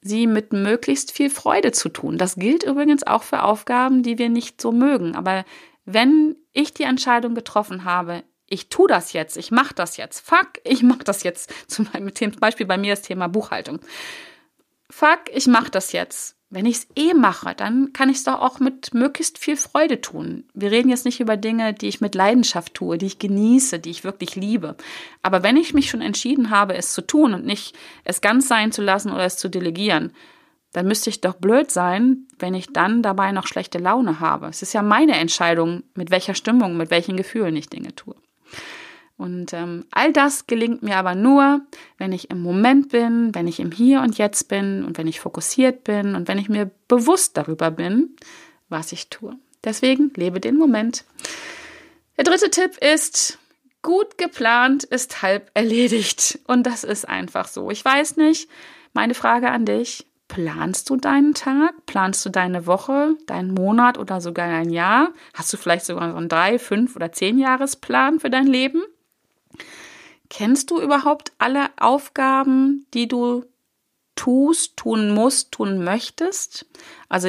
sie 0.00 0.26
mit 0.26 0.52
möglichst 0.52 1.12
viel 1.12 1.30
Freude 1.30 1.72
zu 1.72 1.88
tun. 1.88 2.18
Das 2.18 2.36
gilt 2.36 2.62
übrigens 2.62 3.06
auch 3.06 3.22
für 3.22 3.42
Aufgaben, 3.42 4.02
die 4.02 4.18
wir 4.18 4.28
nicht 4.28 4.60
so 4.60 4.72
mögen. 4.72 5.16
Aber 5.16 5.44
wenn 5.84 6.36
ich 6.52 6.72
die 6.72 6.84
Entscheidung 6.84 7.34
getroffen 7.34 7.84
habe, 7.84 8.22
ich 8.46 8.68
tue 8.68 8.88
das 8.88 9.12
jetzt, 9.12 9.36
ich 9.36 9.50
mache 9.50 9.74
das 9.74 9.96
jetzt, 9.96 10.26
fuck, 10.26 10.60
ich 10.64 10.82
mache 10.82 11.04
das 11.04 11.22
jetzt, 11.22 11.52
zum 11.68 11.88
Beispiel 12.40 12.66
bei 12.66 12.78
mir 12.78 12.94
das 12.94 13.02
Thema 13.02 13.28
Buchhaltung 13.28 13.80
fuck, 14.94 15.22
ich 15.32 15.46
mache 15.46 15.70
das 15.70 15.92
jetzt. 15.92 16.36
Wenn 16.54 16.66
ich 16.66 16.76
es 16.76 16.86
eh 16.94 17.14
mache, 17.14 17.52
dann 17.56 17.92
kann 17.92 18.08
ich 18.08 18.18
es 18.18 18.24
doch 18.24 18.40
auch 18.40 18.60
mit 18.60 18.94
möglichst 18.94 19.38
viel 19.38 19.56
Freude 19.56 20.00
tun. 20.00 20.44
Wir 20.54 20.70
reden 20.70 20.88
jetzt 20.88 21.04
nicht 21.04 21.18
über 21.18 21.36
Dinge, 21.36 21.74
die 21.74 21.88
ich 21.88 22.00
mit 22.00 22.14
Leidenschaft 22.14 22.74
tue, 22.74 22.96
die 22.96 23.06
ich 23.06 23.18
genieße, 23.18 23.80
die 23.80 23.90
ich 23.90 24.04
wirklich 24.04 24.36
liebe. 24.36 24.76
Aber 25.20 25.42
wenn 25.42 25.56
ich 25.56 25.74
mich 25.74 25.90
schon 25.90 26.00
entschieden 26.00 26.50
habe, 26.50 26.76
es 26.76 26.92
zu 26.92 27.04
tun 27.04 27.34
und 27.34 27.44
nicht 27.44 27.74
es 28.04 28.20
ganz 28.20 28.46
sein 28.46 28.70
zu 28.70 28.82
lassen 28.82 29.10
oder 29.10 29.24
es 29.24 29.36
zu 29.36 29.48
delegieren, 29.48 30.12
dann 30.70 30.86
müsste 30.86 31.10
ich 31.10 31.20
doch 31.20 31.34
blöd 31.34 31.72
sein, 31.72 32.28
wenn 32.38 32.54
ich 32.54 32.72
dann 32.72 33.02
dabei 33.02 33.32
noch 33.32 33.48
schlechte 33.48 33.78
Laune 33.78 34.20
habe. 34.20 34.46
Es 34.46 34.62
ist 34.62 34.74
ja 34.74 34.82
meine 34.82 35.18
Entscheidung, 35.18 35.82
mit 35.96 36.12
welcher 36.12 36.36
Stimmung, 36.36 36.76
mit 36.76 36.88
welchen 36.88 37.16
Gefühlen 37.16 37.56
ich 37.56 37.68
Dinge 37.68 37.96
tue. 37.96 38.14
Und 39.16 39.52
ähm, 39.52 39.84
all 39.92 40.12
das 40.12 40.46
gelingt 40.46 40.82
mir 40.82 40.96
aber 40.96 41.14
nur, 41.14 41.60
wenn 41.98 42.12
ich 42.12 42.30
im 42.30 42.42
Moment 42.42 42.88
bin, 42.88 43.34
wenn 43.34 43.46
ich 43.46 43.60
im 43.60 43.70
Hier 43.70 44.00
und 44.00 44.18
Jetzt 44.18 44.48
bin 44.48 44.84
und 44.84 44.98
wenn 44.98 45.06
ich 45.06 45.20
fokussiert 45.20 45.84
bin 45.84 46.16
und 46.16 46.26
wenn 46.26 46.38
ich 46.38 46.48
mir 46.48 46.70
bewusst 46.88 47.36
darüber 47.36 47.70
bin, 47.70 48.16
was 48.68 48.92
ich 48.92 49.08
tue. 49.10 49.36
Deswegen 49.62 50.12
lebe 50.16 50.40
den 50.40 50.56
Moment. 50.56 51.04
Der 52.16 52.24
dritte 52.24 52.50
Tipp 52.50 52.76
ist, 52.78 53.38
gut 53.82 54.18
geplant 54.18 54.82
ist 54.82 55.22
halb 55.22 55.50
erledigt. 55.54 56.40
Und 56.46 56.64
das 56.64 56.82
ist 56.82 57.08
einfach 57.08 57.46
so. 57.46 57.70
Ich 57.70 57.84
weiß 57.84 58.16
nicht, 58.16 58.48
meine 58.92 59.14
Frage 59.14 59.50
an 59.50 59.64
dich, 59.64 60.06
planst 60.26 60.90
du 60.90 60.96
deinen 60.96 61.34
Tag? 61.34 61.86
Planst 61.86 62.24
du 62.26 62.30
deine 62.30 62.66
Woche, 62.66 63.16
deinen 63.26 63.54
Monat 63.54 63.98
oder 63.98 64.20
sogar 64.20 64.48
ein 64.48 64.70
Jahr? 64.70 65.10
Hast 65.34 65.52
du 65.52 65.56
vielleicht 65.56 65.86
sogar 65.86 66.10
so 66.10 66.16
einen 66.16 66.28
drei, 66.28 66.58
fünf 66.58 66.96
oder 66.96 67.12
zehn 67.12 67.38
Jahresplan 67.38 68.18
für 68.18 68.30
dein 68.30 68.46
Leben? 68.46 68.82
Kennst 70.36 70.72
du 70.72 70.80
überhaupt 70.80 71.30
alle 71.38 71.68
Aufgaben, 71.78 72.86
die 72.92 73.06
du 73.06 73.44
tust, 74.16 74.76
tun 74.76 75.14
musst, 75.14 75.52
tun 75.52 75.84
möchtest? 75.84 76.66
Also 77.08 77.28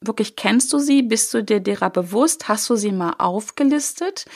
wirklich 0.00 0.36
kennst 0.36 0.72
du 0.72 0.78
sie? 0.78 1.02
Bist 1.02 1.34
du 1.34 1.42
dir 1.42 1.58
derer 1.58 1.90
bewusst? 1.90 2.46
Hast 2.46 2.70
du 2.70 2.76
sie 2.76 2.92
mal 2.92 3.14
aufgelistet? 3.18 4.26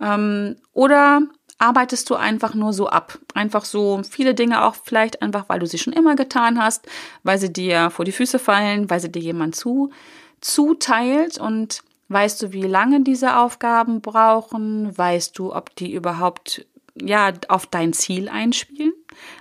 Ähm, 0.00 0.56
oder 0.72 1.22
arbeitest 1.58 2.10
du 2.10 2.16
einfach 2.16 2.52
nur 2.52 2.72
so 2.72 2.88
ab? 2.88 3.16
Einfach 3.34 3.64
so 3.64 4.02
viele 4.02 4.34
Dinge 4.34 4.64
auch 4.64 4.74
vielleicht 4.74 5.22
einfach, 5.22 5.48
weil 5.48 5.60
du 5.60 5.66
sie 5.66 5.78
schon 5.78 5.92
immer 5.92 6.16
getan 6.16 6.60
hast, 6.60 6.84
weil 7.22 7.38
sie 7.38 7.52
dir 7.52 7.90
vor 7.90 8.04
die 8.04 8.10
Füße 8.10 8.40
fallen, 8.40 8.90
weil 8.90 8.98
sie 8.98 9.12
dir 9.12 9.22
jemand 9.22 9.54
zu, 9.54 9.92
zuteilt 10.40 11.38
und 11.38 11.84
Weißt 12.10 12.40
du, 12.40 12.52
wie 12.54 12.62
lange 12.62 13.02
diese 13.02 13.36
Aufgaben 13.36 14.00
brauchen? 14.00 14.96
Weißt 14.96 15.38
du, 15.38 15.54
ob 15.54 15.76
die 15.76 15.92
überhaupt 15.92 16.64
ja 17.02 17.32
auf 17.48 17.66
dein 17.66 17.92
Ziel 17.92 18.28
einspielen. 18.28 18.92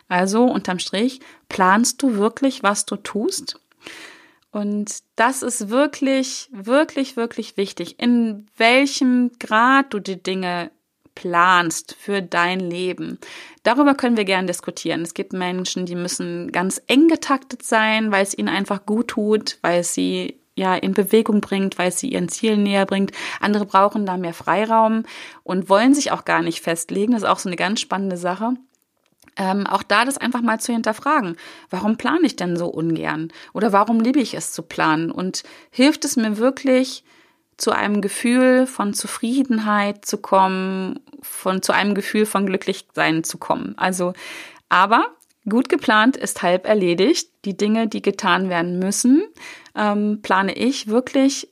Also 0.07 0.43
unterm 0.45 0.79
Strich, 0.79 1.19
planst 1.49 2.01
du 2.01 2.15
wirklich, 2.15 2.63
was 2.63 2.85
du 2.85 2.95
tust? 2.95 3.59
Und 4.51 5.03
das 5.15 5.43
ist 5.43 5.69
wirklich, 5.69 6.49
wirklich, 6.51 7.15
wirklich 7.15 7.57
wichtig, 7.57 7.99
in 7.99 8.47
welchem 8.57 9.31
Grad 9.39 9.93
du 9.93 9.99
die 9.99 10.21
Dinge 10.21 10.71
planst 11.15 11.95
für 11.99 12.21
dein 12.21 12.59
Leben. 12.59 13.19
Darüber 13.63 13.95
können 13.95 14.17
wir 14.17 14.25
gerne 14.25 14.47
diskutieren. 14.47 15.01
Es 15.01 15.13
gibt 15.15 15.33
Menschen, 15.33 15.85
die 15.85 15.95
müssen 15.95 16.51
ganz 16.51 16.81
eng 16.87 17.07
getaktet 17.07 17.63
sein, 17.63 18.11
weil 18.11 18.23
es 18.23 18.37
ihnen 18.37 18.49
einfach 18.49 18.85
gut 18.85 19.09
tut, 19.09 19.57
weil 19.61 19.83
sie 19.83 20.39
ja 20.57 20.75
in 20.75 20.93
Bewegung 20.93 21.39
bringt, 21.39 21.77
weil 21.77 21.89
es 21.89 21.99
sie 21.99 22.09
ihren 22.09 22.27
Zielen 22.27 22.63
näher 22.63 22.85
bringt. 22.85 23.11
Andere 23.39 23.65
brauchen 23.65 24.05
da 24.05 24.17
mehr 24.17 24.33
Freiraum 24.33 25.03
und 25.43 25.69
wollen 25.69 25.93
sich 25.93 26.11
auch 26.11 26.25
gar 26.25 26.41
nicht 26.41 26.61
festlegen. 26.61 27.13
Das 27.13 27.23
ist 27.23 27.29
auch 27.29 27.39
so 27.39 27.47
eine 27.47 27.55
ganz 27.55 27.79
spannende 27.79 28.17
Sache 28.17 28.53
ähm, 29.37 29.67
auch 29.67 29.83
da 29.83 30.03
das 30.03 30.17
einfach 30.17 30.41
mal 30.41 30.59
zu 30.59 30.73
hinterfragen. 30.73 31.37
Warum 31.69 31.97
plane 31.97 32.25
ich 32.25 32.35
denn 32.35 32.57
so 32.57 32.67
ungern? 32.67 33.31
Oder 33.53 33.71
warum 33.71 33.99
liebe 33.99 34.19
ich 34.19 34.33
es 34.33 34.51
zu 34.51 34.63
planen? 34.63 35.11
Und 35.11 35.43
hilft 35.69 36.05
es 36.05 36.15
mir 36.15 36.37
wirklich, 36.37 37.03
zu 37.57 37.71
einem 37.71 38.01
Gefühl 38.01 38.67
von 38.67 38.93
Zufriedenheit 38.93 40.05
zu 40.05 40.19
kommen, 40.19 40.99
von 41.21 41.63
zu 41.63 41.73
einem 41.73 41.95
Gefühl 41.95 42.27
von 42.27 42.45
Glücklichsein 42.45 43.23
zu 43.23 43.37
kommen? 43.37 43.73
Also, 43.77 44.13
aber 44.69 45.07
gut 45.49 45.69
geplant 45.69 46.17
ist 46.17 46.41
halb 46.41 46.67
erledigt. 46.67 47.29
Die 47.45 47.57
Dinge, 47.57 47.87
die 47.87 48.01
getan 48.01 48.49
werden 48.49 48.79
müssen, 48.79 49.23
ähm, 49.75 50.21
plane 50.21 50.53
ich 50.53 50.87
wirklich 50.87 51.49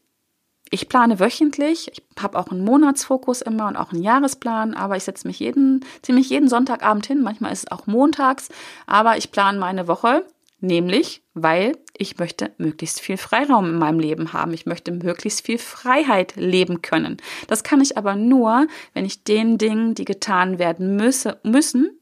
ich 0.71 0.89
plane 0.89 1.19
wöchentlich, 1.19 1.89
ich 1.91 2.03
habe 2.21 2.37
auch 2.39 2.49
einen 2.49 2.63
Monatsfokus 2.63 3.41
immer 3.41 3.67
und 3.67 3.77
auch 3.77 3.93
einen 3.93 4.01
Jahresplan, 4.01 4.73
aber 4.73 4.97
ich 4.97 5.03
setze 5.03 5.27
mich 5.27 5.39
jeden, 5.39 5.85
ziemlich 6.01 6.29
jeden 6.29 6.49
Sonntagabend 6.49 7.05
hin, 7.05 7.21
manchmal 7.21 7.53
ist 7.53 7.65
es 7.65 7.71
auch 7.71 7.87
montags, 7.87 8.49
aber 8.87 9.15
ich 9.15 9.31
plane 9.31 9.59
meine 9.59 9.87
Woche, 9.87 10.25
nämlich, 10.59 11.21
weil 11.33 11.77
ich 11.95 12.17
möchte 12.17 12.51
möglichst 12.57 12.99
viel 12.99 13.17
Freiraum 13.17 13.65
in 13.65 13.77
meinem 13.77 13.99
Leben 13.99 14.33
haben. 14.33 14.53
Ich 14.53 14.65
möchte 14.65 14.91
möglichst 14.91 15.45
viel 15.45 15.57
Freiheit 15.57 16.35
leben 16.35 16.81
können. 16.81 17.17
Das 17.47 17.63
kann 17.63 17.79
ich 17.79 17.97
aber 17.97 18.15
nur, 18.15 18.67
wenn 18.93 19.05
ich 19.05 19.23
den 19.23 19.57
Dingen, 19.57 19.95
die 19.95 20.05
getan 20.05 20.59
werden 20.59 20.95
müsse, 20.95 21.39
müssen, 21.43 21.99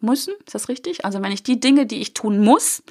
müssen, 0.00 0.34
ist 0.46 0.54
das 0.54 0.68
richtig? 0.68 1.04
Also 1.04 1.22
wenn 1.22 1.32
ich 1.32 1.42
die 1.42 1.60
Dinge, 1.60 1.86
die 1.86 2.00
ich 2.00 2.14
tun 2.14 2.40
muss, 2.40 2.82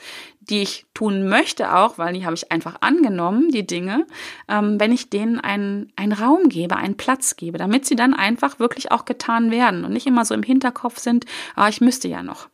die 0.50 0.62
ich 0.62 0.86
tun 0.94 1.28
möchte 1.28 1.76
auch, 1.76 1.98
weil 1.98 2.14
die 2.14 2.26
habe 2.26 2.36
ich 2.36 2.52
einfach 2.52 2.78
angenommen, 2.82 3.50
die 3.50 3.68
Dinge, 3.68 4.08
ähm, 4.48 4.80
wenn 4.80 4.92
ich 4.92 5.10
denen 5.10 5.40
einen, 5.40 5.92
einen 5.96 6.14
Raum 6.14 6.50
gebe, 6.50 6.76
einen 6.76 6.98
Platz 6.98 7.36
gebe, 7.36 7.58
damit 7.58 7.86
sie 7.86 7.96
dann 7.96 8.14
einfach 8.14 8.60
wirklich 8.60 8.92
auch 8.92 9.06
getan 9.06 9.52
werden 9.52 9.86
und 9.86 9.94
nicht 9.94 10.08
immer 10.08 10.26
so 10.26 10.34
im 10.34 10.44
Hinterkopf 10.44 10.98
sind, 10.98 11.26
ah, 11.56 11.70
ich 11.70 11.82
müsste 11.82 12.08
ja 12.08 12.24
noch. 12.24 12.48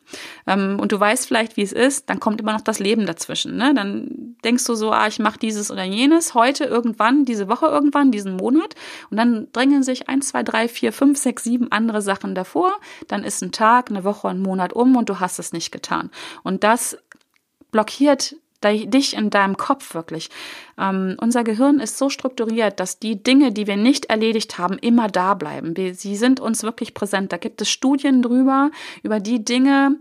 Ähm, 0.45 0.77
und 0.79 0.91
du 0.91 0.99
weißt 0.99 1.27
vielleicht, 1.27 1.55
wie 1.55 1.61
es 1.61 1.71
ist, 1.71 2.09
dann 2.09 2.19
kommt 2.19 2.41
immer 2.41 2.53
noch 2.53 2.61
das 2.61 2.79
Leben 2.79 3.05
dazwischen. 3.05 3.55
Ne? 3.55 3.73
Dann 3.73 4.35
denkst 4.43 4.65
du 4.65 4.75
so, 4.75 4.91
ah, 4.91 5.07
ich 5.07 5.19
mache 5.19 5.39
dieses 5.39 5.71
oder 5.71 5.83
jenes, 5.83 6.33
heute 6.33 6.65
irgendwann, 6.65 7.25
diese 7.25 7.47
Woche 7.47 7.67
irgendwann, 7.67 8.11
diesen 8.11 8.35
Monat 8.35 8.75
und 9.09 9.17
dann 9.17 9.47
drängen 9.53 9.83
sich 9.83 10.09
eins, 10.09 10.29
zwei, 10.29 10.43
drei, 10.43 10.67
vier, 10.67 10.91
fünf, 10.91 11.17
sechs, 11.17 11.43
sieben 11.43 11.71
andere 11.71 12.01
Sachen 12.01 12.35
davor, 12.35 12.73
dann 13.07 13.23
ist 13.23 13.41
ein 13.41 13.51
Tag, 13.51 13.89
eine 13.89 14.03
Woche, 14.03 14.27
ein 14.27 14.41
Monat 14.41 14.73
um 14.73 14.95
und 14.95 15.09
du 15.09 15.19
hast 15.19 15.39
es 15.39 15.53
nicht 15.53 15.71
getan. 15.71 16.09
Und 16.43 16.63
das 16.63 16.97
blockiert 17.73 18.35
dich 18.63 19.17
in 19.17 19.29
deinem 19.29 19.57
Kopf 19.57 19.93
wirklich. 19.93 20.29
Ähm, 20.79 21.17
unser 21.19 21.43
Gehirn 21.43 21.79
ist 21.79 21.97
so 21.97 22.09
strukturiert, 22.09 22.79
dass 22.79 22.97
die 22.97 23.21
Dinge, 23.21 23.51
die 23.51 23.67
wir 23.67 23.75
nicht 23.75 24.05
erledigt 24.05 24.57
haben, 24.57 24.77
immer 24.77 25.09
da 25.09 25.33
bleiben. 25.33 25.73
sie 25.93 26.15
sind 26.15 26.39
uns 26.39 26.63
wirklich 26.63 26.93
präsent. 26.93 27.33
Da 27.33 27.37
gibt 27.37 27.61
es 27.61 27.69
Studien 27.69 28.21
drüber, 28.21 28.71
über 29.01 29.19
die 29.19 29.43
Dinge, 29.43 29.97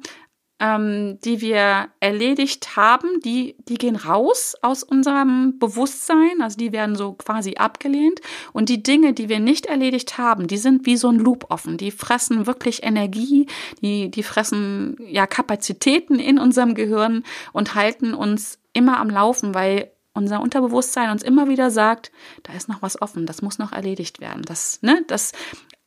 ähm, 0.63 1.19
die 1.25 1.41
wir 1.41 1.89
erledigt 1.99 2.77
haben, 2.77 3.21
die, 3.25 3.57
die 3.67 3.75
gehen 3.75 3.97
raus 3.97 4.55
aus 4.63 4.85
unserem 4.85 5.59
Bewusstsein, 5.59 6.41
also 6.41 6.57
die 6.57 6.71
werden 6.71 6.95
so 6.95 7.15
quasi 7.15 7.57
abgelehnt. 7.57 8.21
Und 8.53 8.69
die 8.69 8.81
Dinge, 8.81 9.13
die 9.13 9.29
wir 9.29 9.41
nicht 9.41 9.67
erledigt 9.67 10.19
haben, 10.19 10.47
die 10.47 10.59
sind 10.59 10.87
wie 10.87 10.97
so 10.97 11.09
ein 11.09 11.19
Loop 11.19 11.47
offen. 11.51 11.79
Die 11.79 11.91
fressen 11.91 12.47
wirklich 12.47 12.85
Energie, 12.85 13.49
die, 13.83 14.09
die 14.09 14.23
fressen 14.23 14.97
ja 15.05 15.27
Kapazitäten 15.27 16.21
in 16.21 16.39
unserem 16.39 16.75
Gehirn 16.75 17.25
und 17.53 17.75
halten 17.75 18.15
uns 18.15 18.61
immer 18.73 19.01
am 19.01 19.11
Laufen, 19.11 19.55
weil 19.55 19.91
unser 20.15 20.41
Unterbewusstsein 20.41 21.11
uns 21.11 21.25
immer 21.25 21.49
wieder 21.49 21.73
sagt, 21.73 22.13
da 22.45 22.53
ist 22.53 22.69
noch 22.69 22.83
was 22.83 23.03
offen, 23.03 23.27
das 23.27 23.43
muss 23.43 23.59
noch 23.59 23.73
erledigt 23.73 24.21
werden. 24.21 24.43
Das, 24.43 24.79
ne, 24.83 25.03
das 25.09 25.33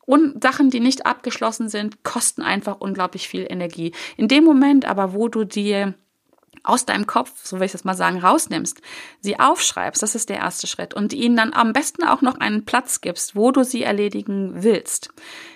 und 0.05 0.43
Sachen, 0.43 0.69
die 0.69 0.79
nicht 0.79 1.05
abgeschlossen 1.05 1.69
sind, 1.69 2.03
kosten 2.03 2.41
einfach 2.41 2.79
unglaublich 2.79 3.27
viel 3.27 3.45
Energie. 3.50 3.93
In 4.17 4.27
dem 4.27 4.43
Moment 4.43 4.85
aber, 4.85 5.13
wo 5.13 5.27
du 5.27 5.43
dir 5.43 5.95
aus 6.63 6.85
deinem 6.85 7.05
Kopf, 7.05 7.45
so 7.45 7.59
will 7.59 7.65
ich 7.65 7.71
das 7.71 7.83
mal 7.83 7.95
sagen, 7.95 8.19
rausnimmst, 8.19 8.81
sie 9.21 9.39
aufschreibst, 9.39 10.01
das 10.01 10.15
ist 10.15 10.29
der 10.29 10.38
erste 10.38 10.67
Schritt, 10.67 10.93
und 10.93 11.13
ihnen 11.13 11.35
dann 11.35 11.53
am 11.53 11.74
besten 11.74 12.03
auch 12.03 12.21
noch 12.21 12.39
einen 12.39 12.65
Platz 12.65 13.01
gibst, 13.01 13.35
wo 13.35 13.51
du 13.51 13.63
sie 13.63 13.83
erledigen 13.83 14.63
willst. 14.63 15.09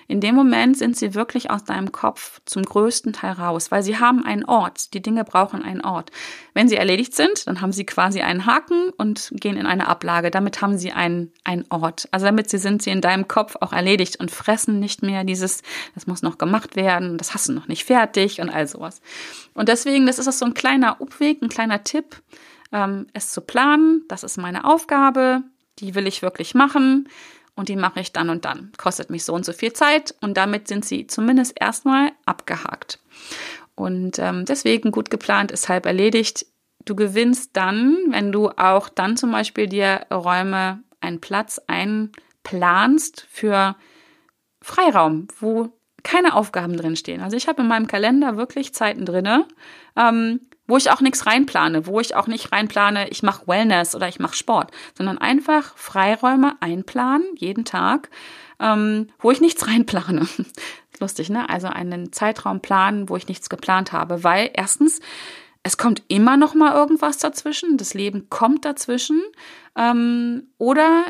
In 0.09 0.21
dem 0.21 0.33
Moment 0.33 0.75
sind 0.75 0.97
sie 0.97 1.13
wirklich 1.13 1.51
aus 1.51 1.65
deinem 1.65 1.91
Kopf 1.91 2.41
zum 2.45 2.63
größten 2.63 3.13
Teil 3.13 3.33
raus, 3.33 3.69
weil 3.69 3.83
sie 3.83 3.99
haben 3.99 4.25
einen 4.25 4.43
Ort. 4.43 4.95
Die 4.95 5.03
Dinge 5.03 5.23
brauchen 5.23 5.61
einen 5.61 5.81
Ort. 5.81 6.09
Wenn 6.55 6.67
sie 6.67 6.77
erledigt 6.77 7.15
sind, 7.15 7.45
dann 7.45 7.61
haben 7.61 7.71
sie 7.71 7.85
quasi 7.85 8.21
einen 8.21 8.47
Haken 8.47 8.89
und 8.97 9.29
gehen 9.33 9.55
in 9.55 9.67
eine 9.67 9.87
Ablage. 9.87 10.31
Damit 10.31 10.63
haben 10.63 10.79
sie 10.79 10.91
einen, 10.93 11.31
einen 11.43 11.65
Ort. 11.69 12.07
Also 12.09 12.25
damit 12.25 12.49
sie 12.49 12.57
sind 12.57 12.81
sie 12.81 12.89
in 12.89 13.01
deinem 13.01 13.27
Kopf 13.27 13.55
auch 13.61 13.71
erledigt 13.71 14.19
und 14.19 14.31
fressen 14.31 14.79
nicht 14.79 15.03
mehr 15.03 15.23
dieses, 15.23 15.61
das 15.93 16.07
muss 16.07 16.23
noch 16.23 16.39
gemacht 16.39 16.75
werden, 16.75 17.19
das 17.19 17.35
hast 17.35 17.47
du 17.47 17.53
noch 17.53 17.67
nicht 17.67 17.85
fertig 17.85 18.41
und 18.41 18.49
all 18.49 18.67
sowas. 18.67 19.01
Und 19.53 19.69
deswegen, 19.69 20.07
das 20.07 20.17
ist 20.17 20.39
so 20.39 20.45
ein 20.45 20.55
kleiner 20.55 20.99
Umweg, 20.99 21.43
ein 21.43 21.49
kleiner 21.49 21.83
Tipp, 21.83 22.19
ähm, 22.71 23.05
es 23.13 23.31
zu 23.31 23.41
planen. 23.41 24.05
Das 24.07 24.23
ist 24.23 24.37
meine 24.37 24.65
Aufgabe. 24.65 25.43
Die 25.77 25.93
will 25.93 26.07
ich 26.07 26.23
wirklich 26.23 26.55
machen 26.55 27.07
und 27.59 27.67
die 27.67 27.75
mache 27.75 27.99
ich 27.99 28.13
dann 28.13 28.29
und 28.29 28.45
dann. 28.45 28.71
Kostet 28.77 29.09
mich 29.09 29.25
so 29.25 29.33
und 29.33 29.43
so 29.43 29.51
viel 29.51 29.73
Zeit 29.73 30.15
und 30.21 30.37
damit 30.37 30.69
sind 30.69 30.85
sie 30.85 31.07
zumindest 31.07 31.59
erstmal 31.59 32.13
abgehakt. 32.25 32.99
Und 33.75 34.17
ähm, 34.17 34.45
deswegen 34.45 34.91
gut 34.91 35.09
geplant 35.09 35.51
ist 35.51 35.67
halb 35.67 35.85
erledigt. 35.85 36.45
Du 36.85 36.95
gewinnst 36.95 37.51
dann, 37.57 37.97
wenn 38.11 38.31
du 38.31 38.49
auch 38.49 38.87
dann 38.87 39.17
zum 39.17 39.31
Beispiel 39.31 39.67
dir 39.67 40.05
Räume, 40.09 40.79
einen 41.01 41.19
Platz 41.19 41.61
einplanst 41.67 43.27
für 43.29 43.75
Freiraum, 44.61 45.27
wo 45.41 45.69
keine 46.03 46.35
Aufgaben 46.35 46.77
drinstehen. 46.77 47.21
Also 47.21 47.35
ich 47.35 47.49
habe 47.49 47.61
in 47.61 47.67
meinem 47.67 47.87
Kalender 47.87 48.37
wirklich 48.37 48.73
Zeiten 48.73 49.03
drinne, 49.03 49.45
ähm, 49.97 50.39
wo 50.69 50.77
ich 50.77 50.91
auch 50.91 51.01
nichts 51.01 51.25
reinplane, 51.25 51.87
wo 51.87 51.99
ich 51.99 52.15
auch 52.15 52.27
nicht 52.27 52.51
reinplane, 52.51 53.09
ich 53.09 53.23
mache 53.23 53.47
Wellness 53.47 53.95
oder 53.95 54.07
ich 54.07 54.19
mache 54.19 54.35
Sport, 54.35 54.71
sondern 54.95 55.17
einfach 55.17 55.75
Freiräume 55.75 56.55
einplanen, 56.61 57.25
jeden 57.35 57.65
Tag, 57.65 58.09
ähm, 58.59 59.07
wo 59.19 59.31
ich 59.31 59.41
nichts 59.41 59.67
reinplane. 59.67 60.27
Lustig, 60.99 61.29
ne? 61.29 61.49
Also 61.49 61.67
einen 61.67 62.13
Zeitraum 62.13 62.61
planen, 62.61 63.09
wo 63.09 63.17
ich 63.17 63.27
nichts 63.27 63.49
geplant 63.49 63.91
habe, 63.91 64.23
weil 64.23 64.51
erstens 64.53 64.99
es 65.63 65.77
kommt 65.77 66.03
immer 66.07 66.37
noch 66.37 66.53
mal 66.53 66.73
irgendwas 66.73 67.17
dazwischen, 67.17 67.77
das 67.77 67.93
Leben 67.93 68.29
kommt 68.29 68.63
dazwischen, 68.63 69.21
ähm, 69.75 70.47
oder 70.57 71.03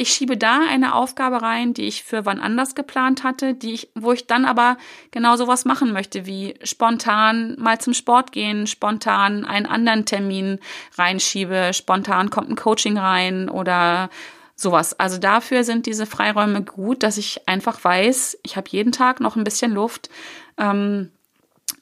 ich 0.00 0.14
schiebe 0.14 0.38
da 0.38 0.60
eine 0.66 0.94
Aufgabe 0.94 1.42
rein, 1.42 1.74
die 1.74 1.82
ich 1.82 2.04
für 2.04 2.24
wann 2.24 2.40
anders 2.40 2.74
geplant 2.74 3.22
hatte, 3.22 3.52
die 3.52 3.74
ich, 3.74 3.90
wo 3.94 4.12
ich 4.12 4.26
dann 4.26 4.46
aber 4.46 4.78
genau 5.10 5.36
sowas 5.36 5.66
machen 5.66 5.92
möchte, 5.92 6.24
wie 6.24 6.54
spontan 6.62 7.54
mal 7.58 7.78
zum 7.82 7.92
Sport 7.92 8.32
gehen, 8.32 8.66
spontan 8.66 9.44
einen 9.44 9.66
anderen 9.66 10.06
Termin 10.06 10.58
reinschiebe, 10.96 11.72
spontan 11.74 12.30
kommt 12.30 12.48
ein 12.48 12.56
Coaching 12.56 12.96
rein 12.96 13.50
oder 13.50 14.08
sowas. 14.56 14.98
Also 14.98 15.18
dafür 15.18 15.64
sind 15.64 15.84
diese 15.84 16.06
Freiräume 16.06 16.62
gut, 16.62 17.02
dass 17.02 17.18
ich 17.18 17.46
einfach 17.46 17.84
weiß, 17.84 18.38
ich 18.42 18.56
habe 18.56 18.70
jeden 18.70 18.92
Tag 18.92 19.20
noch 19.20 19.36
ein 19.36 19.44
bisschen 19.44 19.72
Luft, 19.72 20.08
ähm, 20.56 21.10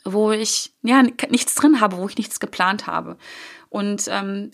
wo 0.04 0.32
ich 0.32 0.72
ja 0.82 1.02
nichts 1.02 1.54
drin 1.54 1.80
habe, 1.80 1.98
wo 1.98 2.08
ich 2.08 2.18
nichts 2.18 2.40
geplant 2.40 2.88
habe. 2.88 3.16
Und 3.70 4.08
ähm, 4.08 4.50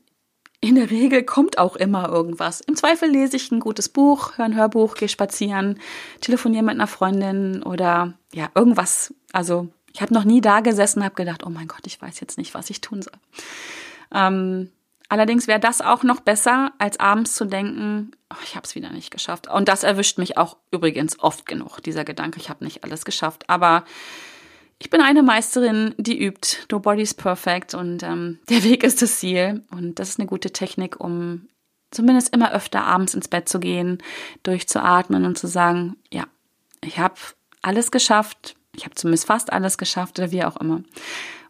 in 0.65 0.77
der 0.77 0.91
Regel 0.91 1.25
kommt 1.25 1.59
auch 1.59 1.77
immer 1.77 2.09
irgendwas. 2.09 2.63
Im 2.63 2.75
Zweifel 2.75 3.11
lese 3.11 3.37
ich 3.37 3.53
ein 3.53 3.61
gutes 3.61 3.91
Buch, 3.91 4.39
höre 4.39 4.47
ein 4.47 4.57
Hörbuch, 4.57 4.95
gehe 4.95 5.11
spazieren, 5.11 5.79
telefoniere 6.23 6.65
mit 6.65 6.75
einer 6.75 6.87
Freundin 6.87 7.63
oder 7.63 8.15
ja, 8.33 8.49
irgendwas. 8.55 9.13
Also 9.33 9.69
ich 9.93 10.01
habe 10.01 10.15
noch 10.15 10.25
nie 10.25 10.41
da 10.41 10.61
gesessen 10.61 11.05
habe 11.05 11.17
gedacht, 11.17 11.45
oh 11.45 11.51
mein 11.51 11.69
Gott, 11.69 11.87
ich 11.87 12.01
weiß 12.01 12.19
jetzt 12.21 12.39
nicht, 12.39 12.55
was 12.55 12.71
ich 12.71 12.81
tun 12.81 13.03
soll. 13.03 13.13
Ähm, 14.15 14.71
allerdings 15.11 15.49
wäre 15.49 15.61
das 15.61 15.83
auch 15.83 16.03
noch 16.03 16.21
besser, 16.21 16.73
als 16.79 16.99
abends 16.99 17.35
zu 17.35 17.45
denken, 17.45 18.13
oh, 18.33 18.41
ich 18.43 18.57
habe 18.57 18.65
es 18.65 18.75
wieder 18.75 18.89
nicht 18.89 19.11
geschafft. 19.11 19.49
Und 19.49 19.69
das 19.69 19.83
erwischt 19.83 20.17
mich 20.17 20.39
auch 20.39 20.57
übrigens 20.71 21.19
oft 21.21 21.45
genug, 21.45 21.81
dieser 21.81 22.05
Gedanke, 22.05 22.41
ich 22.41 22.49
habe 22.49 22.65
nicht 22.65 22.85
alles 22.85 23.05
geschafft. 23.05 23.51
Aber 23.51 23.85
ich 24.79 24.91
bin 24.91 25.01
eine 25.01 25.23
Meisterin, 25.23 25.95
die 25.99 26.23
übt. 26.23 26.59
No 26.71 26.81
body's 26.81 27.15
perfect 27.15 27.75
und 27.75 28.03
ähm, 28.03 28.39
der 28.49 28.65
Weg 28.65 28.83
ist 28.83 29.03
das 29.03 29.19
Ziel. 29.19 29.63
Und 29.71 29.99
das 29.99 30.11
ist 30.11 30.21
eine 30.21 30.27
gute 30.27 30.51
Technik, 30.51 31.01
um 31.01 31.49
zumindest 31.91 32.35
immer 32.35 32.53
öfter 32.53 32.85
abends 32.85 33.15
ins 33.15 33.29
Bett 33.29 33.49
zu 33.49 33.61
gehen, 33.61 34.03
durchzuatmen 34.43 35.25
und 35.25 35.39
zu 35.39 35.47
sagen, 35.47 35.97
ja, 36.13 36.25
ich 36.83 36.99
habe 36.99 37.15
alles 37.63 37.91
geschafft. 37.91 38.57
Ich 38.77 38.85
habe 38.85 38.95
zumindest 38.95 39.27
fast 39.27 39.53
alles 39.53 39.79
geschafft 39.79 40.19
oder 40.19 40.33
wie 40.33 40.45
auch 40.45 40.57
immer. 40.57 40.83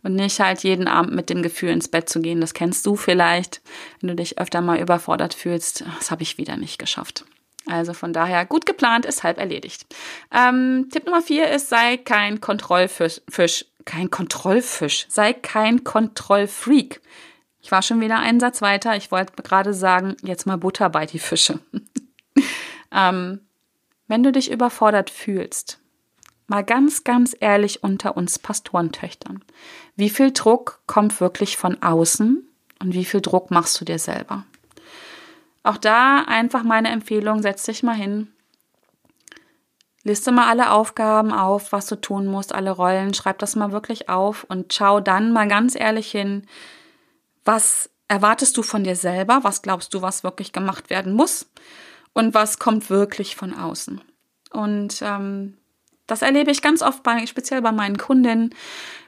und 0.03 0.15
nicht 0.15 0.39
halt 0.39 0.63
jeden 0.63 0.87
Abend 0.87 1.15
mit 1.15 1.31
dem 1.31 1.43
Gefühl 1.43 1.71
ins 1.71 1.89
Bett 1.89 2.09
zu 2.11 2.21
gehen. 2.21 2.41
Das 2.41 2.53
kennst 2.53 2.85
du 2.85 2.95
vielleicht, 2.95 3.63
wenn 4.01 4.09
du 4.09 4.15
dich 4.15 4.39
öfter 4.39 4.61
mal 4.61 4.79
überfordert 4.79 5.33
fühlst. 5.33 5.85
Das 5.99 6.11
habe 6.11 6.23
ich 6.23 6.37
wieder 6.37 6.57
nicht 6.57 6.79
geschafft. 6.79 7.25
Also 7.67 7.95
von 7.95 8.13
daher, 8.13 8.45
gut 8.45 8.67
geplant 8.67 9.07
ist 9.07 9.23
halb 9.23 9.39
erledigt. 9.39 9.87
Ähm, 10.31 10.89
Tipp 10.93 11.07
Nummer 11.07 11.23
vier 11.23 11.51
ist, 11.51 11.71
sei 11.71 11.97
kein 11.97 12.41
Kontrollfisch, 12.41 13.23
Fisch, 13.29 13.65
kein 13.85 14.11
Kontrollfisch, 14.11 15.07
sei 15.09 15.33
kein 15.33 15.83
Kontrollfreak. 15.85 17.01
Ich 17.63 17.73
war 17.73 17.81
schon 17.81 18.01
wieder 18.03 18.19
einen 18.19 18.41
Satz 18.41 18.61
weiter. 18.61 18.95
Ich 18.97 19.11
wollte 19.11 19.43
gerade 19.43 19.73
sagen, 19.73 20.17
jetzt 20.23 20.47
mal 20.47 20.59
Butter 20.59 20.91
bei 20.91 21.07
die 21.07 21.19
Fische. 21.19 21.61
ähm, 22.93 23.41
wenn 24.07 24.23
du 24.23 24.33
dich 24.33 24.51
überfordert 24.51 25.09
fühlst, 25.09 25.79
mal 26.47 26.63
ganz, 26.63 27.05
ganz 27.05 27.35
ehrlich 27.41 27.83
unter 27.83 28.19
uns 28.19 28.39
Pastorentöchtern, 28.39 29.43
wie 29.97 30.11
viel 30.11 30.33
Druck 30.33 30.83
kommt 30.87 31.21
wirklich 31.23 31.57
von 31.57 31.83
außen 31.83 32.47
und 32.81 32.95
wie 32.95 33.07
viel 33.07 33.23
Druck 33.23 33.51
machst 33.51 33.81
du 33.81 33.87
dir 33.87 33.99
selber? 33.99 34.45
Auch 35.65 35.79
da 35.79 36.21
einfach 36.21 36.63
meine 36.63 36.91
Empfehlung, 36.91 37.43
setz 37.43 37.65
dich 37.65 37.83
mal 37.83 37.95
hin, 37.95 38.29
liste 40.05 40.31
mal 40.31 40.49
alle 40.49 40.71
Aufgaben 40.71 41.33
auf, 41.33 41.73
was 41.73 41.87
du 41.87 41.97
tun 41.97 42.27
musst, 42.27 42.55
alle 42.55 42.71
Rollen, 42.71 43.15
schreib 43.15 43.39
das 43.39 43.57
mal 43.57 43.73
wirklich 43.73 44.09
auf 44.09 44.45
und 44.45 44.73
schau 44.73 45.01
dann 45.01 45.33
mal 45.33 45.49
ganz 45.49 45.75
ehrlich 45.75 46.11
hin, 46.11 46.47
was 47.45 47.91
erwartest 48.09 48.57
du 48.57 48.63
von 48.63 48.85
dir 48.85 48.95
selber, 48.95 49.41
was 49.43 49.63
glaubst 49.63 49.95
du, 49.95 50.03
was 50.03 50.23
wirklich 50.23 50.53
gemacht 50.53 50.91
werden 50.91 51.15
muss? 51.15 51.51
Und 52.13 52.33
was 52.33 52.61
kommt 52.61 52.91
wirklich 52.91 53.35
von 53.35 53.55
außen. 53.55 54.01
Und 54.53 55.03
ähm, 55.03 55.57
das 56.07 56.23
erlebe 56.23 56.51
ich 56.51 56.63
ganz 56.63 56.83
oft 56.83 57.03
bei, 57.03 57.27
speziell 57.27 57.63
bei 57.63 57.73
meinen 57.73 57.99
Kundinnen, 57.99 58.55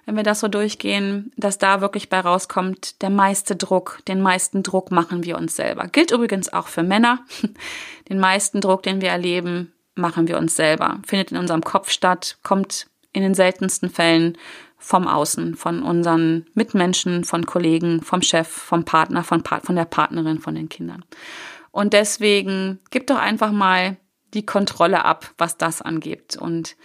wenn 0.06 0.16
wir 0.16 0.22
das 0.22 0.40
so 0.40 0.48
durchgehen, 0.48 1.32
dass 1.36 1.58
da 1.58 1.80
wirklich 1.80 2.08
bei 2.08 2.20
rauskommt, 2.20 3.02
der 3.02 3.10
meiste 3.10 3.56
Druck, 3.56 4.00
den 4.06 4.22
meisten 4.22 4.62
Druck 4.62 4.90
machen 4.92 5.24
wir 5.24 5.36
uns 5.36 5.56
selber. 5.56 5.88
Gilt 5.88 6.12
übrigens 6.12 6.52
auch 6.52 6.68
für 6.68 6.82
Männer. 6.82 7.20
Den 8.08 8.20
meisten 8.20 8.60
Druck, 8.60 8.84
den 8.84 9.00
wir 9.00 9.08
erleben, 9.08 9.72
machen 9.96 10.28
wir 10.28 10.38
uns 10.38 10.54
selber. 10.54 11.00
Findet 11.04 11.32
in 11.32 11.38
unserem 11.38 11.62
Kopf 11.62 11.90
statt, 11.90 12.38
kommt 12.44 12.86
in 13.12 13.22
den 13.22 13.34
seltensten 13.34 13.90
Fällen 13.90 14.38
vom 14.78 15.08
Außen, 15.08 15.56
von 15.56 15.82
unseren 15.82 16.46
Mitmenschen, 16.54 17.24
von 17.24 17.46
Kollegen, 17.46 18.02
vom 18.02 18.22
Chef, 18.22 18.46
vom 18.46 18.84
Partner, 18.84 19.24
von, 19.24 19.42
von 19.42 19.74
der 19.74 19.86
Partnerin, 19.86 20.38
von 20.38 20.54
den 20.54 20.68
Kindern. 20.68 21.04
Und 21.72 21.92
deswegen 21.92 22.78
gib 22.90 23.08
doch 23.08 23.18
einfach 23.18 23.50
mal 23.50 23.96
die 24.34 24.46
Kontrolle 24.46 25.04
ab, 25.04 25.32
was 25.38 25.56
das 25.56 25.82
angeht. 25.82 26.36
Und 26.36 26.76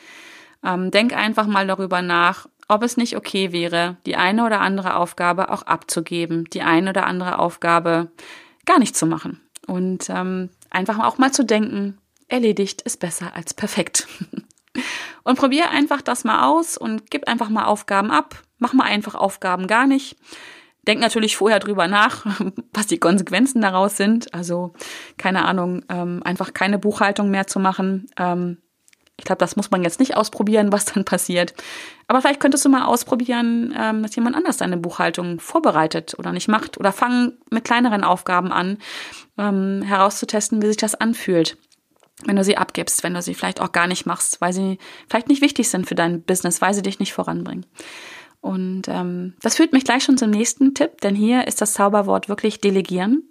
ähm, 0.64 0.92
denk 0.92 1.16
einfach 1.16 1.48
mal 1.48 1.68
darüber 1.68 2.02
nach, 2.02 2.48
ob 2.68 2.84
es 2.84 2.98
nicht 2.98 3.18
okay 3.18 3.52
wäre, 3.52 3.98
die 4.06 4.16
eine 4.16 4.46
oder 4.46 4.62
andere 4.62 4.96
Aufgabe 4.96 5.50
auch 5.50 5.64
abzugeben, 5.64 6.46
die 6.54 6.62
eine 6.62 6.92
oder 6.92 7.06
andere 7.06 7.40
Aufgabe 7.40 8.12
gar 8.66 8.80
nicht 8.80 8.96
zu 8.96 9.06
machen. 9.06 9.42
Und 9.68 10.10
ähm, 10.10 10.50
einfach 10.70 11.00
auch 11.00 11.18
mal 11.18 11.32
zu 11.32 11.44
denken, 11.44 11.98
erledigt 12.28 12.82
ist 12.82 13.00
besser 13.00 13.36
als 13.36 13.54
perfekt. 13.54 14.08
und 15.24 15.38
probier 15.38 15.70
einfach 15.70 16.02
das 16.02 16.24
mal 16.24 16.48
aus 16.48 16.78
und 16.78 17.12
gib 17.12 17.28
einfach 17.28 17.50
mal 17.50 17.66
Aufgaben 17.66 18.12
ab. 18.12 18.42
Mach 18.58 18.74
mal 18.74 18.86
einfach 18.86 19.16
Aufgaben 19.16 19.68
gar 19.68 19.88
nicht. 19.88 20.16
Denk 20.88 21.00
natürlich 21.00 21.38
vorher 21.38 21.60
drüber 21.60 21.88
nach, 21.88 22.26
was 22.74 22.88
die 22.88 23.00
Konsequenzen 23.00 23.62
daraus 23.62 23.98
sind. 23.98 24.34
Also, 24.34 24.74
keine 25.18 25.46
Ahnung, 25.46 25.84
ähm, 25.90 26.22
einfach 26.24 26.54
keine 26.54 26.80
Buchhaltung 26.80 27.30
mehr 27.30 27.48
zu 27.48 27.60
machen. 27.60 28.08
Ähm, 28.18 28.58
ich 29.22 29.26
glaube, 29.26 29.38
das 29.38 29.56
muss 29.56 29.70
man 29.70 29.84
jetzt 29.84 30.00
nicht 30.00 30.18
ausprobieren, 30.18 30.72
was 30.72 30.86
dann 30.86 31.06
passiert. 31.06 31.54
Aber 32.08 32.22
vielleicht 32.22 32.40
könntest 32.40 32.66
du 32.66 32.70
mal 32.70 32.86
ausprobieren, 32.86 33.72
ähm, 33.78 34.02
dass 34.02 34.16
jemand 34.16 34.36
anders 34.36 34.58
deine 34.58 34.78
Buchhaltung 34.78 35.40
vorbereitet 35.40 36.16
oder 36.18 36.32
nicht 36.32 36.48
macht. 36.48 36.80
Oder 36.80 36.92
fang 36.92 37.34
mit 37.52 37.64
kleineren 37.64 38.04
Aufgaben 38.04 38.52
an, 38.52 38.80
ähm, 39.38 39.84
herauszutesten, 39.84 40.64
wie 40.64 40.68
sich 40.68 40.77
das 40.77 40.96
anfühlt. 40.96 41.58
Wenn 42.25 42.36
du 42.36 42.44
sie 42.44 42.58
abgibst, 42.58 43.03
wenn 43.03 43.14
du 43.14 43.22
sie 43.22 43.36
vielleicht 43.36 43.62
auch 43.62 43.72
gar 43.72 43.86
nicht 43.86 44.08
machst, 44.08 44.42
weil 44.42 44.53
sie 44.53 44.79
vielleicht 45.08 45.27
nicht 45.27 45.44
wichtig 45.44 45.70
sind 45.70 45.86
für 45.86 45.96
dein 45.96 46.24
Business, 46.24 46.60
weil 46.60 46.74
sie 46.74 46.82
dich 46.82 47.00
nicht 47.00 47.14
voranbringen. 47.14 47.68
Und 48.42 48.88
ähm, 48.88 49.36
das 49.42 49.56
führt 49.56 49.72
mich 49.72 49.86
gleich 49.86 50.04
schon 50.04 50.18
zum 50.18 50.32
nächsten 50.32 50.74
Tipp, 50.74 51.00
denn 51.01 51.16
hier 51.16 51.48
ist 51.48 51.62
das 51.62 51.74
Zauberwort 51.74 52.27
wirklich 52.27 52.60
delegieren. 52.60 53.30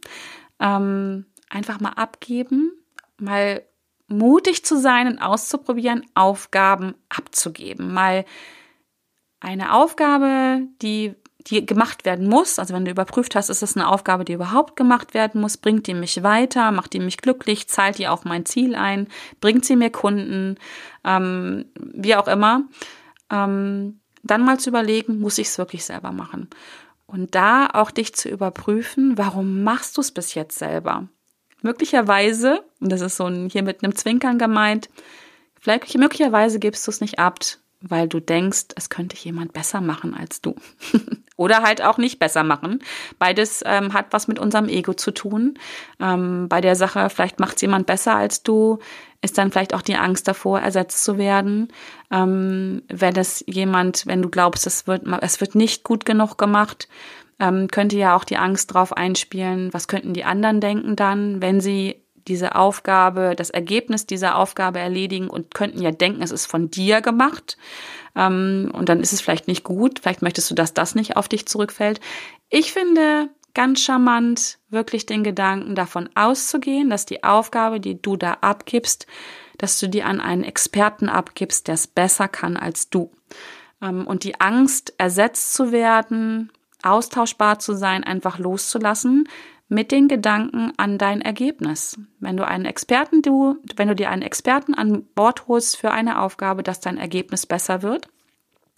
Ähm, 0.61 1.27
einfach 1.49 1.81
mal 1.81 1.91
abgeben, 1.91 2.73
mal 3.19 3.63
mutig 4.07 4.65
zu 4.65 4.79
sein 4.79 5.09
und 5.09 5.19
auszuprobieren, 5.19 6.07
Aufgaben 6.15 6.95
abzugeben. 7.09 7.93
Mal 7.93 8.25
eine 9.41 9.75
Aufgabe, 9.75 10.63
die, 10.83 11.15
die 11.39 11.65
gemacht 11.65 12.05
werden 12.05 12.29
muss, 12.29 12.59
also 12.59 12.75
wenn 12.75 12.85
du 12.85 12.91
überprüft 12.91 13.35
hast, 13.35 13.49
ist 13.49 13.63
es 13.63 13.77
eine 13.77 13.89
Aufgabe, 13.89 14.25
die 14.25 14.35
überhaupt 14.35 14.77
gemacht 14.77 15.15
werden 15.15 15.41
muss, 15.41 15.57
bringt 15.57 15.87
die 15.87 15.95
mich 15.95 16.23
weiter, 16.23 16.71
macht 16.73 16.93
die 16.93 17.01
mich 17.01 17.17
glücklich, 17.17 17.69
zahlt 17.69 17.99
die 17.99 18.09
auch 18.09 18.25
mein 18.25 18.47
Ziel 18.47 18.75
ein, 18.75 19.09
bringt 19.41 19.65
sie 19.65 19.77
mir 19.77 19.91
Kunden, 19.91 20.57
ähm, 21.05 21.65
wie 21.75 22.15
auch 22.17 22.29
immer. 22.29 22.65
Ähm, 23.31 24.00
dann 24.23 24.45
mal 24.45 24.59
zu 24.59 24.71
überlegen, 24.71 25.19
muss 25.19 25.39
ich 25.39 25.49
es 25.49 25.59
wirklich 25.59 25.85
selber 25.85 26.13
machen? 26.13 26.49
Und 27.07 27.35
da 27.35 27.69
auch 27.73 27.91
dich 27.91 28.15
zu 28.15 28.29
überprüfen, 28.29 29.19
warum 29.19 29.63
machst 29.65 29.97
du 29.97 30.01
es 30.01 30.13
bis 30.13 30.35
jetzt 30.35 30.59
selber? 30.59 31.09
Möglicherweise, 31.63 32.65
und 32.81 32.91
das 32.91 33.01
ist 33.01 33.17
so 33.17 33.27
ein, 33.27 33.49
hier 33.51 33.63
mit 33.63 33.83
einem 33.83 33.95
Zwinkern 33.95 34.39
gemeint, 34.39 34.89
vielleicht 35.59 35.97
möglicherweise 35.99 36.59
gibst 36.59 36.87
du 36.87 36.91
es 36.91 37.01
nicht 37.01 37.19
ab, 37.19 37.39
weil 37.81 38.09
du 38.09 38.21
denkst, 38.21 38.67
es 38.77 38.91
könnte 38.91 39.17
jemand 39.17 39.53
besser 39.53 39.81
machen 39.81 40.15
als 40.15 40.41
du. 40.41 40.55
Oder 41.41 41.63
halt 41.63 41.81
auch 41.81 41.97
nicht 41.97 42.19
besser 42.19 42.43
machen. 42.43 42.81
Beides 43.19 43.65
ähm, 43.65 43.95
hat 43.95 44.09
was 44.11 44.29
mit 44.29 44.39
unserem 44.39 44.69
Ego 44.69 44.93
zu 44.93 45.11
tun. 45.11 45.55
Ähm, 45.99 46.51
bei 46.51 46.61
der 46.61 46.77
Sache, 46.77 47.09
vielleicht 47.09 47.41
macht 47.41 47.57
es 47.57 47.63
jemand 47.63 47.87
besser 47.87 48.15
als 48.15 48.43
du, 48.43 48.79
ist 49.23 49.39
dann 49.39 49.51
vielleicht 49.51 49.73
auch 49.73 49.81
die 49.81 49.97
Angst 49.97 50.29
davor, 50.29 50.61
ersetzt 50.61 51.03
zu 51.03 51.17
werden. 51.17 51.69
Ähm, 52.11 52.83
wenn 52.89 53.17
es 53.17 53.43
jemand, 53.47 54.07
wenn 54.07 54.21
du 54.21 54.29
glaubst, 54.29 54.67
es 54.67 54.87
wird, 54.87 55.05
es 55.23 55.41
wird 55.41 55.55
nicht 55.55 55.83
gut 55.83 56.05
genug 56.05 56.37
gemacht, 56.37 56.89
ähm, 57.39 57.69
könnte 57.69 57.97
ja 57.97 58.15
auch 58.15 58.25
die 58.25 58.37
Angst 58.37 58.75
drauf 58.75 58.95
einspielen, 58.95 59.73
was 59.73 59.89
könnten 59.89 60.13
die 60.13 60.25
anderen 60.25 60.61
denken 60.61 60.95
dann, 60.95 61.41
wenn 61.41 61.63
sie 61.63 62.05
diese 62.29 62.55
Aufgabe, 62.55 63.33
das 63.35 63.49
Ergebnis 63.49 64.05
dieser 64.05 64.37
Aufgabe 64.37 64.79
erledigen 64.79 65.29
und 65.29 65.55
könnten 65.55 65.81
ja 65.81 65.91
denken, 65.91 66.21
es 66.21 66.33
ist 66.33 66.45
von 66.45 66.71
dir 66.71 67.01
gemacht. 67.01 67.57
Ähm, 68.17 68.71
und 68.73 68.89
dann 68.89 69.01
ist 69.01 69.13
es 69.13 69.21
vielleicht 69.21 69.49
nicht 69.49 69.65
gut. 69.65 70.01
Vielleicht 70.01 70.23
möchtest 70.23 70.51
du, 70.51 70.55
dass 70.55 70.75
das 70.75 70.95
nicht 70.95 71.17
auf 71.17 71.29
dich 71.29 71.47
zurückfällt. 71.47 72.01
Ich 72.49 72.73
finde 72.73 73.29
ganz 73.55 73.81
charmant, 73.81 74.59
wirklich 74.69 75.07
den 75.07 75.25
Gedanken 75.25 75.75
davon 75.75 76.09
auszugehen, 76.15 76.91
dass 76.91 77.07
die 77.07 77.25
Aufgabe, 77.25 77.81
die 77.81 78.01
du 78.01 78.17
da 78.17 78.39
abgibst, 78.41 79.07
dass 79.59 79.79
du 79.79 79.89
die 79.89 80.03
an 80.03 80.21
einen 80.21 80.45
Experten 80.45 81.09
abgibst, 81.09 81.69
der 81.69 81.75
es 81.75 81.87
besser 81.87 82.29
kann 82.29 82.57
als 82.57 82.91
du. 82.91 83.11
Ähm, 83.83 84.07
und 84.07 84.25
die 84.25 84.41
Angst, 84.41 84.95
ersetzt 84.99 85.53
zu 85.55 85.73
werden, 85.73 86.51
austauschbar 86.83 87.59
zu 87.59 87.75
sein, 87.75 88.05
einfach 88.05 88.39
loszulassen 88.39 89.29
mit 89.71 89.93
den 89.93 90.09
Gedanken 90.09 90.73
an 90.77 90.99
dein 90.99 91.23
Ergebnis. 91.23 91.97
Wenn 92.19 92.37
du 92.37 92.47
einen 92.47 92.65
Experten, 92.65 93.23
du, 93.23 93.57
wenn 93.77 93.89
du 93.89 93.95
dir 93.95 94.11
einen 94.11 94.23
Experten 94.23 94.75
an 94.75 95.05
Bord 95.15 95.47
holst 95.47 95.77
für 95.77 95.93
eine 95.93 96.21
Aufgabe, 96.21 96.63
dass 96.63 96.81
dein 96.81 96.99
Ergebnis 96.99 97.47
besser 97.47 97.81
wird 97.83 98.09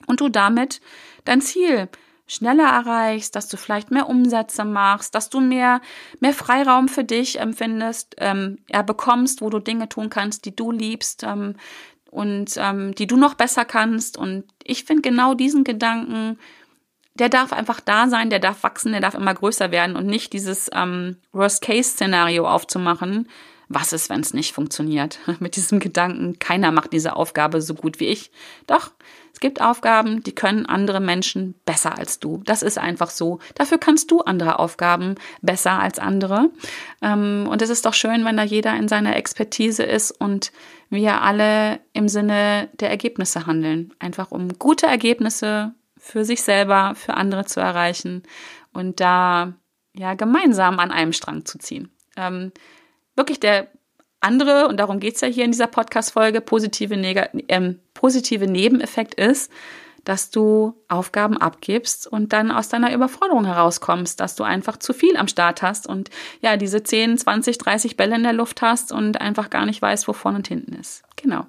und 0.07 0.20
du 0.20 0.28
damit 0.28 0.83
dein 1.24 1.40
Ziel 1.40 1.88
schneller 2.26 2.68
erreichst, 2.68 3.35
dass 3.35 3.48
du 3.48 3.57
vielleicht 3.57 3.90
mehr 3.90 4.09
Umsätze 4.09 4.64
machst, 4.64 5.14
dass 5.14 5.31
du 5.31 5.40
mehr, 5.40 5.81
mehr 6.20 6.35
Freiraum 6.35 6.88
für 6.88 7.05
dich 7.05 7.40
empfindest, 7.40 8.14
ähm, 8.18 8.59
ja, 8.70 8.83
bekommst, 8.83 9.40
wo 9.40 9.48
du 9.48 9.59
Dinge 9.61 9.88
tun 9.88 10.11
kannst, 10.11 10.44
die 10.44 10.55
du 10.55 10.70
liebst, 10.70 11.24
ähm, 11.24 11.57
und 12.11 12.57
ähm, 12.59 12.94
die 12.94 13.07
du 13.07 13.16
noch 13.16 13.35
besser 13.35 13.64
kannst. 13.64 14.18
Und 14.18 14.44
ich 14.62 14.85
finde 14.85 15.00
genau 15.00 15.33
diesen 15.33 15.64
Gedanken 15.64 16.38
der 17.14 17.29
darf 17.29 17.53
einfach 17.53 17.81
da 17.81 18.09
sein, 18.09 18.31
der 18.31 18.38
darf 18.38 18.62
wachsen, 18.62 18.92
der 18.92 19.01
darf 19.01 19.14
immer 19.14 19.35
größer 19.35 19.70
werden 19.70 19.96
und 19.96 20.07
nicht 20.07 20.33
dieses 20.33 20.70
ähm, 20.75 21.16
Worst-Case-Szenario 21.33 22.48
aufzumachen. 22.48 23.29
Was 23.68 23.94
ist, 23.94 24.11
wenn 24.11 24.20
es 24.20 24.35
nicht 24.35 24.55
funktioniert? 24.55 25.18
Mit 25.40 25.57
diesem 25.57 25.79
Gedanken, 25.79 26.38
keiner 26.38 26.72
macht 26.72 26.92
diese 26.92 27.16
Aufgabe 27.16 27.62
so 27.62 27.75
gut 27.75 28.01
wie 28.01 28.07
ich. 28.07 28.31
Doch, 28.66 28.90
es 29.33 29.40
gibt 29.40 29.61
Aufgaben, 29.61 30.22
die 30.22 30.35
können 30.35 30.66
andere 30.66 31.01
Menschen 31.01 31.55
besser 31.64 31.96
als 31.96 32.18
du. 32.18 32.42
Das 32.44 32.62
ist 32.62 32.79
einfach 32.79 33.11
so. 33.11 33.38
Dafür 33.55 33.79
kannst 33.79 34.11
du 34.11 34.20
andere 34.20 34.59
Aufgaben 34.59 35.14
besser 35.40 35.81
als 35.81 35.98
andere. 35.98 36.51
Ähm, 37.01 37.46
und 37.51 37.62
es 37.62 37.70
ist 37.70 37.87
doch 37.87 37.94
schön, 37.94 38.25
wenn 38.25 38.37
da 38.37 38.42
jeder 38.42 38.77
in 38.77 38.88
seiner 38.88 39.16
Expertise 39.16 39.83
ist 39.85 40.11
und 40.11 40.53
wir 40.90 41.22
alle 41.22 41.81
im 41.94 42.09
Sinne 42.09 42.68
der 42.75 42.90
Ergebnisse 42.90 43.46
handeln. 43.46 43.94
Einfach 43.98 44.31
um 44.31 44.59
gute 44.59 44.87
Ergebnisse 44.87 45.75
für 46.03 46.25
sich 46.25 46.43
selber, 46.43 46.95
für 46.97 47.15
andere 47.15 47.45
zu 47.45 47.61
erreichen 47.61 48.25
und 48.73 48.99
da 48.99 49.53
ja 49.95 50.15
gemeinsam 50.15 50.81
an 50.81 50.91
einem 50.91 51.12
Strang 51.12 51.45
zu 51.45 51.59
ziehen. 51.59 51.93
Ähm, 52.17 52.51
wirklich 53.15 53.38
der 53.38 53.69
andere, 54.21 54.67
und 54.67 54.79
darum 54.79 54.99
geht's 54.99 55.21
ja 55.21 55.29
hier 55.29 55.45
in 55.45 55.53
dieser 55.53 55.69
Podcast-Folge, 55.69 56.41
positive, 56.41 56.95
ähm, 57.49 57.79
positive 57.95 58.49
Nebeneffekt 58.49 59.15
ist, 59.15 59.53
dass 60.03 60.31
du 60.31 60.75
Aufgaben 60.88 61.38
abgibst 61.38 62.09
und 62.09 62.33
dann 62.33 62.51
aus 62.51 62.69
deiner 62.69 62.93
Überforderung 62.93 63.45
herauskommst, 63.45 64.19
dass 64.19 64.35
du 64.35 64.43
einfach 64.43 64.79
zu 64.79 64.93
viel 64.93 65.17
am 65.17 65.29
Start 65.29 65.62
hast 65.62 65.87
und 65.87 66.11
ja, 66.41 66.57
diese 66.57 66.83
10, 66.83 67.17
20, 67.17 67.59
30 67.59 67.97
Bälle 67.97 68.17
in 68.17 68.25
der 68.25 68.33
Luft 68.33 68.61
hast 68.61 68.91
und 68.91 69.21
einfach 69.21 69.51
gar 69.51 69.67
nicht 69.67 69.81
weißt, 69.81 70.09
wo 70.09 70.12
vorne 70.12 70.38
und 70.38 70.49
hinten 70.49 70.75
ist. 70.75 71.05
Genau. 71.15 71.47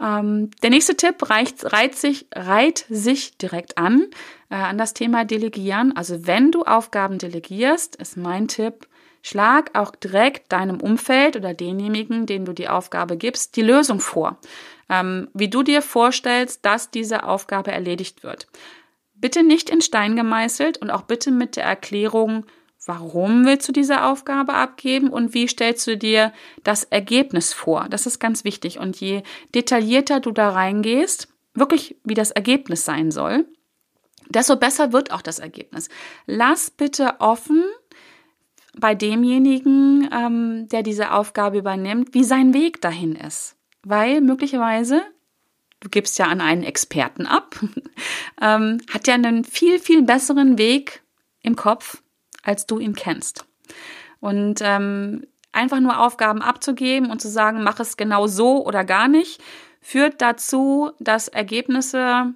Ähm, 0.00 0.50
der 0.62 0.70
nächste 0.70 0.96
Tipp 0.96 1.30
reicht, 1.30 1.72
reiht, 1.72 1.94
sich, 1.94 2.26
reiht 2.34 2.84
sich 2.88 3.38
direkt 3.38 3.78
an, 3.78 4.06
äh, 4.50 4.56
an 4.56 4.78
das 4.78 4.94
Thema 4.94 5.24
Delegieren. 5.24 5.96
Also 5.96 6.26
wenn 6.26 6.50
du 6.50 6.62
Aufgaben 6.62 7.18
delegierst, 7.18 7.96
ist 7.96 8.16
mein 8.16 8.48
Tipp, 8.48 8.88
schlag 9.22 9.70
auch 9.78 9.94
direkt 9.94 10.52
deinem 10.52 10.80
Umfeld 10.80 11.36
oder 11.36 11.54
denjenigen, 11.54 12.26
denen 12.26 12.44
du 12.44 12.52
die 12.52 12.68
Aufgabe 12.68 13.16
gibst, 13.16 13.56
die 13.56 13.62
Lösung 13.62 14.00
vor. 14.00 14.38
Ähm, 14.88 15.28
wie 15.32 15.48
du 15.48 15.62
dir 15.62 15.80
vorstellst, 15.80 16.64
dass 16.64 16.90
diese 16.90 17.24
Aufgabe 17.24 17.70
erledigt 17.70 18.22
wird. 18.22 18.48
Bitte 19.14 19.42
nicht 19.42 19.70
in 19.70 19.80
Stein 19.80 20.16
gemeißelt 20.16 20.78
und 20.78 20.90
auch 20.90 21.02
bitte 21.02 21.30
mit 21.30 21.56
der 21.56 21.64
Erklärung, 21.64 22.44
Warum 22.86 23.46
willst 23.46 23.66
du 23.66 23.72
diese 23.72 24.04
Aufgabe 24.04 24.52
abgeben 24.52 25.08
und 25.08 25.32
wie 25.32 25.48
stellst 25.48 25.86
du 25.86 25.96
dir 25.96 26.32
das 26.64 26.84
Ergebnis 26.84 27.54
vor? 27.54 27.86
Das 27.88 28.04
ist 28.04 28.18
ganz 28.18 28.44
wichtig. 28.44 28.78
Und 28.78 29.00
je 29.00 29.22
detaillierter 29.54 30.20
du 30.20 30.32
da 30.32 30.50
reingehst, 30.50 31.28
wirklich 31.54 31.96
wie 32.04 32.14
das 32.14 32.30
Ergebnis 32.30 32.84
sein 32.84 33.10
soll, 33.10 33.46
desto 34.28 34.56
besser 34.56 34.92
wird 34.92 35.12
auch 35.12 35.22
das 35.22 35.38
Ergebnis. 35.38 35.88
Lass 36.26 36.70
bitte 36.70 37.20
offen 37.20 37.64
bei 38.76 38.94
demjenigen, 38.94 40.08
ähm, 40.12 40.68
der 40.68 40.82
diese 40.82 41.12
Aufgabe 41.12 41.58
übernimmt, 41.58 42.12
wie 42.12 42.24
sein 42.24 42.52
Weg 42.52 42.82
dahin 42.82 43.14
ist. 43.16 43.56
Weil 43.82 44.20
möglicherweise, 44.20 45.02
du 45.80 45.88
gibst 45.88 46.18
ja 46.18 46.26
an 46.26 46.42
einen 46.42 46.64
Experten 46.64 47.26
ab, 47.26 47.58
ähm, 48.42 48.78
hat 48.92 49.06
ja 49.06 49.14
einen 49.14 49.44
viel, 49.44 49.78
viel 49.78 50.02
besseren 50.02 50.58
Weg 50.58 51.02
im 51.40 51.56
Kopf 51.56 52.02
als 52.44 52.66
du 52.66 52.78
ihn 52.78 52.94
kennst. 52.94 53.46
Und 54.20 54.60
ähm, 54.62 55.26
einfach 55.52 55.80
nur 55.80 56.00
Aufgaben 56.00 56.42
abzugeben 56.42 57.10
und 57.10 57.20
zu 57.20 57.28
sagen, 57.28 57.62
mach 57.62 57.80
es 57.80 57.96
genau 57.96 58.26
so 58.26 58.64
oder 58.64 58.84
gar 58.84 59.08
nicht, 59.08 59.42
führt 59.80 60.20
dazu, 60.20 60.92
dass 60.98 61.28
Ergebnisse 61.28 62.34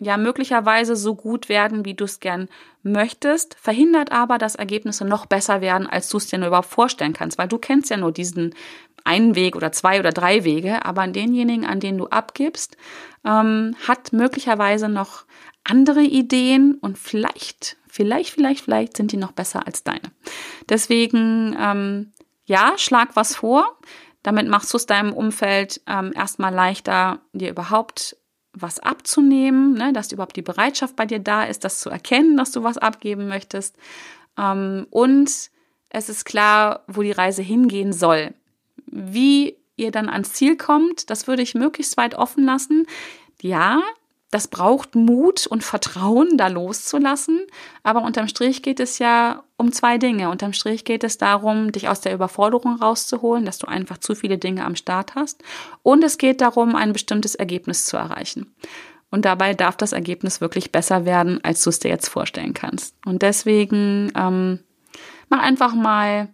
ja 0.00 0.16
möglicherweise 0.16 0.96
so 0.96 1.14
gut 1.14 1.48
werden, 1.48 1.84
wie 1.84 1.94
du 1.94 2.04
es 2.04 2.20
gern 2.20 2.48
möchtest, 2.82 3.54
verhindert 3.54 4.12
aber, 4.12 4.38
dass 4.38 4.54
Ergebnisse 4.54 5.04
noch 5.04 5.26
besser 5.26 5.60
werden, 5.60 5.86
als 5.86 6.08
du 6.08 6.16
es 6.16 6.26
dir 6.26 6.38
nur 6.38 6.48
überhaupt 6.48 6.70
vorstellen 6.70 7.12
kannst, 7.12 7.36
weil 7.36 7.48
du 7.48 7.58
kennst 7.58 7.90
ja 7.90 7.98
nur 7.98 8.12
diesen 8.12 8.54
einen 9.04 9.34
Weg 9.34 9.56
oder 9.56 9.72
zwei 9.72 9.98
oder 9.98 10.10
drei 10.10 10.44
Wege, 10.44 10.84
aber 10.84 11.02
an 11.02 11.12
denjenigen, 11.12 11.66
an 11.66 11.80
denen 11.80 11.98
du 11.98 12.06
abgibst, 12.06 12.76
ähm, 13.24 13.74
hat 13.86 14.12
möglicherweise 14.12 14.88
noch 14.88 15.24
andere 15.64 16.02
Ideen 16.02 16.74
und 16.74 16.98
vielleicht 16.98 17.76
Vielleicht, 17.90 18.30
vielleicht, 18.30 18.64
vielleicht 18.64 18.96
sind 18.96 19.10
die 19.10 19.16
noch 19.16 19.32
besser 19.32 19.66
als 19.66 19.82
deine. 19.82 20.12
Deswegen, 20.68 21.56
ähm, 21.58 22.12
ja, 22.44 22.74
schlag 22.76 23.16
was 23.16 23.34
vor. 23.34 23.78
Damit 24.22 24.48
machst 24.48 24.72
du 24.72 24.76
es 24.76 24.86
deinem 24.86 25.12
Umfeld 25.12 25.80
ähm, 25.88 26.12
erstmal 26.14 26.54
leichter, 26.54 27.20
dir 27.32 27.50
überhaupt 27.50 28.16
was 28.52 28.78
abzunehmen, 28.78 29.74
ne, 29.74 29.92
dass 29.92 30.12
überhaupt 30.12 30.36
die 30.36 30.42
Bereitschaft 30.42 30.94
bei 30.94 31.04
dir 31.04 31.18
da 31.18 31.44
ist, 31.44 31.64
das 31.64 31.80
zu 31.80 31.90
erkennen, 31.90 32.36
dass 32.36 32.52
du 32.52 32.62
was 32.62 32.78
abgeben 32.78 33.26
möchtest. 33.26 33.76
Ähm, 34.38 34.86
und 34.90 35.50
es 35.88 36.08
ist 36.08 36.24
klar, 36.24 36.84
wo 36.86 37.02
die 37.02 37.12
Reise 37.12 37.42
hingehen 37.42 37.92
soll. 37.92 38.34
Wie 38.86 39.56
ihr 39.74 39.90
dann 39.90 40.08
ans 40.08 40.32
Ziel 40.32 40.56
kommt, 40.56 41.10
das 41.10 41.26
würde 41.26 41.42
ich 41.42 41.54
möglichst 41.54 41.96
weit 41.96 42.14
offen 42.14 42.44
lassen. 42.44 42.86
Ja, 43.40 43.82
das 44.30 44.46
braucht 44.46 44.94
Mut 44.94 45.46
und 45.48 45.64
Vertrauen, 45.64 46.36
da 46.36 46.46
loszulassen. 46.46 47.40
Aber 47.82 48.02
unterm 48.02 48.28
Strich 48.28 48.62
geht 48.62 48.78
es 48.78 49.00
ja 49.00 49.42
um 49.56 49.72
zwei 49.72 49.98
Dinge. 49.98 50.30
Unterm 50.30 50.52
Strich 50.52 50.84
geht 50.84 51.02
es 51.02 51.18
darum, 51.18 51.72
dich 51.72 51.88
aus 51.88 52.00
der 52.00 52.14
Überforderung 52.14 52.76
rauszuholen, 52.76 53.44
dass 53.44 53.58
du 53.58 53.66
einfach 53.66 53.98
zu 53.98 54.14
viele 54.14 54.38
Dinge 54.38 54.64
am 54.64 54.76
Start 54.76 55.16
hast. 55.16 55.42
Und 55.82 56.04
es 56.04 56.16
geht 56.16 56.40
darum, 56.40 56.76
ein 56.76 56.92
bestimmtes 56.92 57.34
Ergebnis 57.34 57.86
zu 57.86 57.96
erreichen. 57.96 58.54
Und 59.10 59.24
dabei 59.24 59.54
darf 59.54 59.76
das 59.76 59.92
Ergebnis 59.92 60.40
wirklich 60.40 60.70
besser 60.70 61.04
werden, 61.04 61.42
als 61.42 61.64
du 61.64 61.70
es 61.70 61.80
dir 61.80 61.88
jetzt 61.88 62.08
vorstellen 62.08 62.54
kannst. 62.54 62.94
Und 63.04 63.22
deswegen 63.22 64.12
ähm, 64.14 64.60
mach 65.28 65.42
einfach 65.42 65.74
mal, 65.74 66.28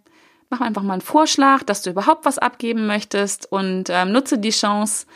mach 0.51 0.61
einfach 0.61 0.83
mal 0.83 0.93
einen 0.93 1.01
Vorschlag, 1.01 1.63
dass 1.63 1.81
du 1.81 1.89
überhaupt 1.89 2.25
was 2.25 2.37
abgeben 2.37 2.85
möchtest 2.85 3.51
und 3.51 3.85
ähm, 3.89 4.11
nutze 4.11 4.37
die 4.37 4.51
Chance, 4.51 5.07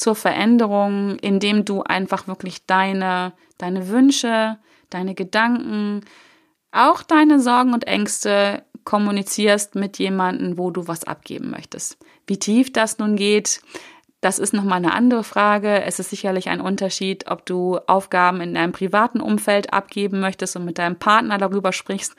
zur 0.00 0.14
Veränderung, 0.14 1.18
indem 1.18 1.66
du 1.66 1.82
einfach 1.82 2.26
wirklich 2.26 2.64
deine, 2.64 3.34
deine 3.58 3.88
Wünsche, 3.88 4.58
deine 4.88 5.14
Gedanken, 5.14 6.00
auch 6.72 7.02
deine 7.02 7.38
Sorgen 7.38 7.74
und 7.74 7.86
Ängste 7.86 8.64
kommunizierst 8.84 9.74
mit 9.74 9.98
jemandem, 9.98 10.56
wo 10.56 10.70
du 10.70 10.88
was 10.88 11.04
abgeben 11.04 11.50
möchtest. 11.50 11.98
Wie 12.26 12.38
tief 12.38 12.72
das 12.72 12.96
nun 12.96 13.14
geht, 13.14 13.60
das 14.20 14.38
ist 14.38 14.52
nochmal 14.52 14.76
eine 14.76 14.92
andere 14.92 15.24
Frage. 15.24 15.82
Es 15.82 15.98
ist 15.98 16.10
sicherlich 16.10 16.50
ein 16.50 16.60
Unterschied, 16.60 17.30
ob 17.30 17.46
du 17.46 17.78
Aufgaben 17.86 18.42
in 18.42 18.54
deinem 18.54 18.72
privaten 18.72 19.20
Umfeld 19.20 19.72
abgeben 19.72 20.20
möchtest 20.20 20.56
und 20.56 20.66
mit 20.66 20.78
deinem 20.78 20.96
Partner 20.96 21.38
darüber 21.38 21.72
sprichst 21.72 22.14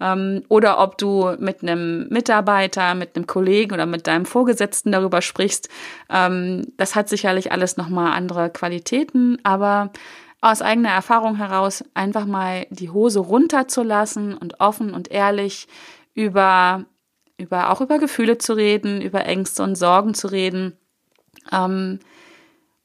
ähm, 0.00 0.42
oder 0.48 0.78
ob 0.78 0.96
du 0.96 1.36
mit 1.38 1.62
einem 1.62 2.08
Mitarbeiter, 2.08 2.94
mit 2.94 3.16
einem 3.16 3.26
Kollegen 3.26 3.74
oder 3.74 3.84
mit 3.84 4.06
deinem 4.06 4.24
Vorgesetzten 4.24 4.92
darüber 4.92 5.20
sprichst. 5.20 5.68
Ähm, 6.08 6.72
das 6.78 6.94
hat 6.94 7.10
sicherlich 7.10 7.52
alles 7.52 7.76
nochmal 7.76 8.12
andere 8.12 8.48
Qualitäten, 8.48 9.38
aber 9.42 9.90
aus 10.40 10.62
eigener 10.62 10.90
Erfahrung 10.90 11.36
heraus 11.36 11.84
einfach 11.92 12.24
mal 12.24 12.66
die 12.70 12.90
Hose 12.90 13.20
runterzulassen 13.20 14.38
und 14.38 14.58
offen 14.58 14.94
und 14.94 15.10
ehrlich 15.10 15.68
über, 16.14 16.86
über, 17.36 17.70
auch 17.70 17.82
über 17.82 17.98
Gefühle 17.98 18.38
zu 18.38 18.54
reden, 18.54 19.02
über 19.02 19.26
Ängste 19.26 19.62
und 19.62 19.76
Sorgen 19.76 20.14
zu 20.14 20.28
reden 20.28 20.78
ähm, 21.50 22.00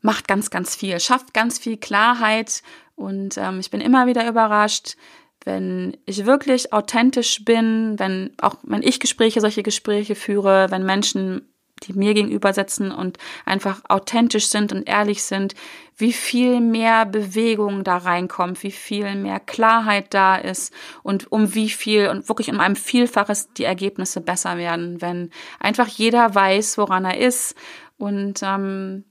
macht 0.02 0.28
ganz, 0.28 0.50
ganz 0.50 0.76
viel, 0.76 1.00
schafft 1.00 1.34
ganz 1.34 1.60
viel 1.60 1.78
Klarheit. 1.78 2.64
Und 2.96 3.38
ähm, 3.38 3.60
ich 3.60 3.70
bin 3.70 3.82
immer 3.82 4.08
wieder 4.08 4.28
überrascht, 4.28 4.96
wenn 5.44 5.98
ich 6.06 6.26
wirklich 6.26 6.74
authentisch 6.74 7.46
bin, 7.46 7.98
wenn 7.98 8.32
auch 8.42 8.56
wenn 8.64 8.84
ich 8.84 9.00
Gespräche, 9.00 9.40
solche 9.40 9.64
Gespräche 9.64 10.16
führe, 10.16 10.72
wenn 10.72 10.86
Menschen 10.86 11.48
die 11.84 11.94
mir 11.94 12.14
gegenüber 12.14 12.54
sitzen 12.54 12.92
und 12.92 13.18
einfach 13.46 13.82
authentisch 13.88 14.48
sind 14.48 14.74
und 14.74 14.88
ehrlich 14.88 15.24
sind, 15.24 15.54
wie 15.96 16.14
viel 16.14 16.60
mehr 16.60 17.06
Bewegung 17.06 17.84
da 17.84 17.98
reinkommt, 17.98 18.62
wie 18.64 18.72
viel 18.72 19.16
mehr 19.16 19.40
Klarheit 19.40 20.14
da 20.14 20.36
ist 20.36 20.74
und 21.04 21.32
um 21.32 21.56
wie 21.56 21.70
viel 21.70 22.10
und 22.10 22.30
wirklich 22.30 22.50
um 22.50 22.60
einem 22.60 22.76
Vielfaches 22.76 23.54
die 23.54 23.64
Ergebnisse 23.64 24.22
besser 24.22 24.58
werden, 24.58 25.02
wenn 25.02 25.32
einfach 25.60 25.88
jeder 25.88 26.34
weiß, 26.34 26.78
woran 26.78 27.06
er 27.06 27.18
ist 27.18 27.56
und 27.98 28.40
ähm, 28.44 29.06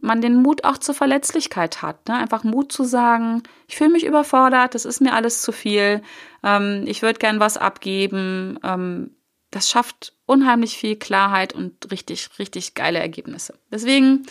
man 0.00 0.20
den 0.20 0.34
Mut 0.42 0.64
auch 0.64 0.78
zur 0.78 0.94
Verletzlichkeit 0.94 1.80
hat. 1.80 2.08
Ne? 2.08 2.16
Einfach 2.16 2.42
Mut 2.42 2.72
zu 2.72 2.84
sagen, 2.84 3.42
ich 3.68 3.76
fühle 3.76 3.90
mich 3.90 4.04
überfordert, 4.04 4.74
das 4.74 4.84
ist 4.84 5.00
mir 5.00 5.14
alles 5.14 5.42
zu 5.42 5.52
viel, 5.52 6.02
ähm, 6.42 6.84
ich 6.86 7.02
würde 7.02 7.18
gern 7.18 7.40
was 7.40 7.56
abgeben. 7.56 8.58
Ähm, 8.64 9.16
das 9.52 9.70
schafft 9.70 10.14
unheimlich 10.26 10.76
viel 10.76 10.96
Klarheit 10.96 11.52
und 11.52 11.90
richtig, 11.90 12.30
richtig 12.38 12.74
geile 12.74 12.98
Ergebnisse. 12.98 13.54
Deswegen, 13.70 14.26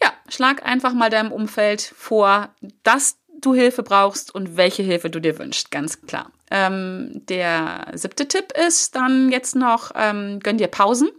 ja, 0.00 0.12
schlag 0.28 0.64
einfach 0.64 0.94
mal 0.94 1.10
deinem 1.10 1.32
Umfeld 1.32 1.82
vor, 1.82 2.48
dass 2.82 3.18
du 3.40 3.52
Hilfe 3.52 3.82
brauchst 3.82 4.34
und 4.34 4.56
welche 4.56 4.82
Hilfe 4.82 5.10
du 5.10 5.20
dir 5.20 5.38
wünschst, 5.38 5.70
ganz 5.70 6.02
klar. 6.02 6.30
Ähm, 6.50 7.22
der 7.28 7.88
siebte 7.94 8.26
Tipp 8.26 8.52
ist 8.66 8.94
dann 8.94 9.30
jetzt 9.30 9.54
noch, 9.54 9.90
ähm, 9.94 10.40
gönn 10.40 10.58
dir 10.58 10.68
Pausen. 10.68 11.10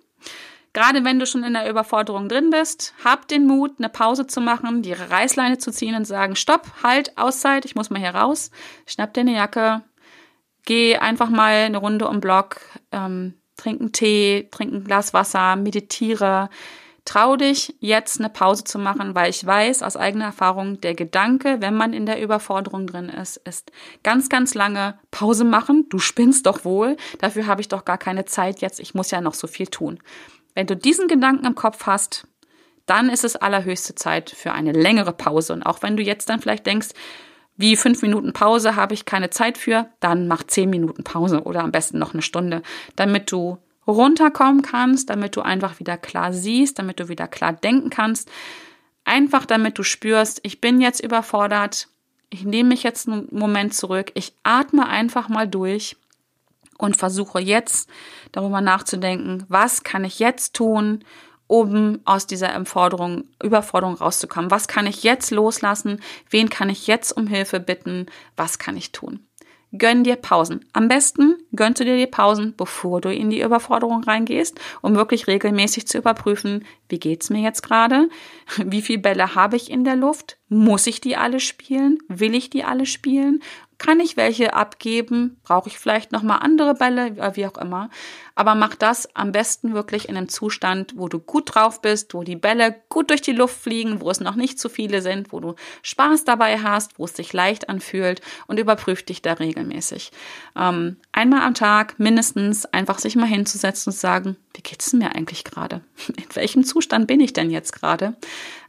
Gerade 0.74 1.04
wenn 1.04 1.20
du 1.20 1.26
schon 1.26 1.44
in 1.44 1.54
der 1.54 1.70
Überforderung 1.70 2.30
drin 2.30 2.52
bist, 2.52 2.94
hab 3.04 3.28
den 3.28 3.48
Mut, 3.48 3.74
eine 3.80 3.90
Pause 3.90 4.28
zu 4.28 4.40
machen, 4.40 4.82
die 4.82 4.94
Reißleine 4.94 5.58
zu 5.58 5.72
ziehen 5.72 5.96
und 5.96 6.06
sagen, 6.06 6.36
stopp, 6.36 6.68
halt, 6.84 7.18
Auszeit, 7.18 7.66
ich 7.66 7.76
muss 7.76 7.90
mal 7.90 8.00
hier 8.00 8.16
raus, 8.16 8.52
schnapp 8.86 9.14
dir 9.14 9.22
eine 9.22 9.36
Jacke, 9.36 9.82
geh 10.66 10.98
einfach 10.98 11.30
mal 11.30 11.66
eine 11.66 11.78
Runde 11.78 12.08
um 12.08 12.20
Block, 12.20 12.62
ähm, 12.92 13.34
trink 13.58 13.82
einen 13.82 13.92
Tee, 13.92 14.48
trink 14.52 14.72
ein 14.72 14.84
Glas 14.84 15.14
Wasser, 15.14 15.56
meditiere, 15.56 16.50
trau 17.06 17.36
dich 17.36 17.76
jetzt 17.80 18.20
eine 18.20 18.30
Pause 18.30 18.64
zu 18.64 18.78
machen, 18.78 19.16
weil 19.16 19.32
ich 19.32 19.44
weiß 19.44 19.82
aus 19.82 19.98
eigener 19.98 20.26
Erfahrung, 20.26 20.80
der 20.82 20.94
Gedanke, 20.94 21.58
wenn 21.60 21.74
man 21.74 21.92
in 21.92 22.06
der 22.06 22.22
Überforderung 22.22 22.86
drin 22.86 23.10
ist, 23.10 23.38
ist 23.38 23.72
ganz, 24.04 24.30
ganz 24.30 24.54
lange 24.54 25.00
Pause 25.10 25.44
machen. 25.44 25.88
Du 25.90 25.98
spinnst 25.98 26.46
doch 26.46 26.66
wohl. 26.66 26.98
Dafür 27.18 27.48
habe 27.48 27.62
ich 27.62 27.68
doch 27.68 27.84
gar 27.84 27.98
keine 27.98 28.26
Zeit 28.26 28.62
jetzt. 28.62 28.80
Ich 28.80 28.94
muss 28.94 29.10
ja 29.10 29.22
noch 29.22 29.34
so 29.34 29.48
viel 29.48 29.66
tun. 29.66 30.00
Wenn 30.60 30.68
du 30.68 30.76
diesen 30.76 31.08
Gedanken 31.08 31.46
im 31.46 31.56
Kopf 31.56 31.86
hast, 31.86 32.28
dann 32.86 33.10
ist 33.10 33.24
es 33.24 33.38
allerhöchste 33.38 33.96
Zeit 33.96 34.30
für 34.30 34.52
eine 34.52 34.74
längere 34.74 35.14
Pause. 35.14 35.54
Und 35.54 35.64
auch 35.64 35.82
wenn 35.84 35.96
du 35.96 36.04
jetzt 36.04 36.28
dann 36.28 36.42
vielleicht 36.42 36.66
denkst, 36.66 36.90
wie 37.56 37.78
fünf 37.78 38.02
Minuten 38.02 38.34
Pause 38.34 38.76
habe 38.76 38.94
ich 38.94 39.06
keine 39.06 39.30
Zeit 39.30 39.58
für, 39.58 39.88
dann 40.02 40.28
mach 40.28 40.44
zehn 40.44 40.70
Minuten 40.70 41.06
Pause 41.06 41.44
oder 41.44 41.64
am 41.64 41.72
besten 41.72 41.98
noch 41.98 42.12
eine 42.12 42.22
Stunde, 42.22 42.62
damit 42.98 43.32
du 43.32 43.58
runterkommen 43.88 44.62
kannst, 44.62 45.10
damit 45.10 45.38
du 45.38 45.42
einfach 45.44 45.80
wieder 45.80 45.96
klar 45.96 46.34
siehst, 46.34 46.78
damit 46.78 47.00
du 47.00 47.08
wieder 47.08 47.30
klar 47.30 47.54
denken 47.54 47.90
kannst. 47.90 48.30
Einfach 49.06 49.46
damit 49.46 49.78
du 49.78 49.84
spürst, 49.84 50.42
ich 50.44 50.60
bin 50.60 50.82
jetzt 50.82 51.00
überfordert, 51.00 51.88
ich 52.30 52.44
nehme 52.44 52.68
mich 52.68 52.84
jetzt 52.84 53.08
einen 53.08 53.30
Moment 53.32 53.74
zurück, 53.74 54.12
ich 54.14 54.34
atme 54.44 54.90
einfach 54.90 55.30
mal 55.30 55.48
durch 55.48 55.96
und 56.80 56.96
versuche 56.96 57.40
jetzt 57.40 57.90
darüber 58.32 58.62
nachzudenken, 58.62 59.46
was 59.50 59.84
kann 59.84 60.04
ich 60.06 60.18
jetzt 60.18 60.56
tun, 60.56 61.04
um 61.46 62.00
aus 62.06 62.26
dieser 62.26 62.56
Überforderung, 62.56 63.26
Überforderung 63.44 63.96
rauszukommen? 63.96 64.50
Was 64.50 64.68
kann 64.68 64.88
ich 64.88 65.04
jetzt 65.04 65.30
loslassen? 65.30 66.00
Wen 66.30 66.50
kann 66.50 66.70
ich 66.70 66.88
jetzt 66.88 67.12
um 67.12 67.28
Hilfe 67.28 67.60
bitten? 67.60 68.06
Was 68.38 68.60
kann 68.60 68.78
ich 68.78 68.92
tun? 68.92 69.28
Gönn 69.78 70.04
dir 70.04 70.16
Pausen. 70.16 70.66
Am 70.74 70.88
besten 70.88 71.36
gönnst 71.56 71.80
du 71.80 71.86
dir 71.86 71.98
die 71.98 72.08
Pausen, 72.08 72.56
bevor 72.56 73.02
du 73.02 73.14
in 73.14 73.30
die 73.30 73.42
Überforderung 73.42 74.04
reingehst, 74.04 74.60
um 74.82 74.96
wirklich 74.96 75.28
regelmäßig 75.28 75.88
zu 75.88 75.98
überprüfen, 76.00 76.66
wie 76.88 77.00
geht's 77.00 77.30
mir 77.30 77.42
jetzt 77.42 77.62
gerade? 77.62 78.10
Wie 78.58 78.82
viele 78.82 79.00
Bälle 79.00 79.36
habe 79.36 79.58
ich 79.58 79.70
in 79.70 79.84
der 79.84 79.96
Luft? 79.96 80.39
Muss 80.50 80.88
ich 80.88 81.00
die 81.00 81.16
alle 81.16 81.40
spielen? 81.40 82.00
Will 82.08 82.34
ich 82.34 82.50
die 82.50 82.64
alle 82.64 82.88
spielen? 82.88 83.42
Kann 83.80 84.02
ich 84.02 84.18
welche 84.18 84.56
abgeben? 84.56 85.38
Brauche 85.44 85.70
ich 85.70 85.80
vielleicht 85.80 86.12
nochmal 86.12 86.40
andere 86.42 86.74
Bälle? 86.74 87.16
Wie 87.36 87.48
auch 87.48 87.58
immer. 87.58 87.90
Aber 88.36 88.54
mach 88.54 88.76
das 88.76 89.16
am 89.16 89.32
besten 89.32 89.74
wirklich 89.74 90.10
in 90.10 90.18
einem 90.18 90.28
Zustand, 90.28 90.94
wo 90.98 91.08
du 91.08 91.20
gut 91.20 91.56
drauf 91.56 91.82
bist, 91.82 92.14
wo 92.14 92.24
die 92.24 92.36
Bälle 92.36 92.76
gut 92.90 93.10
durch 93.10 93.22
die 93.22 93.32
Luft 93.32 93.58
fliegen, 93.58 94.02
wo 94.02 94.10
es 94.10 94.20
noch 94.20 94.36
nicht 94.36 94.60
zu 94.60 94.68
viele 94.68 95.02
sind, 95.02 95.32
wo 95.32 95.40
du 95.40 95.56
Spaß 95.84 96.26
dabei 96.26 96.60
hast, 96.60 97.00
wo 97.00 97.06
es 97.06 97.16
sich 97.16 97.32
leicht 97.32 97.70
anfühlt 97.70 98.22
und 98.48 98.60
überprüf 98.60 99.04
dich 99.04 99.22
da 99.22 99.34
regelmäßig. 99.34 100.12
Ähm, 100.58 100.98
einmal 101.14 101.44
am 101.44 101.54
Tag 101.54 102.00
mindestens 102.00 102.66
einfach 102.66 103.00
sich 103.00 103.16
mal 103.16 103.28
hinzusetzen 103.28 103.92
und 103.92 103.98
sagen, 103.98 104.36
wie 104.56 104.62
geht's 104.62 104.92
mir 104.92 105.16
eigentlich 105.16 105.46
gerade? 105.46 105.82
In 106.18 106.36
welchem 106.36 106.66
Zustand 106.66 107.08
bin 107.08 107.22
ich 107.22 107.32
denn 107.32 107.50
jetzt 107.50 107.72
gerade? 107.72 108.18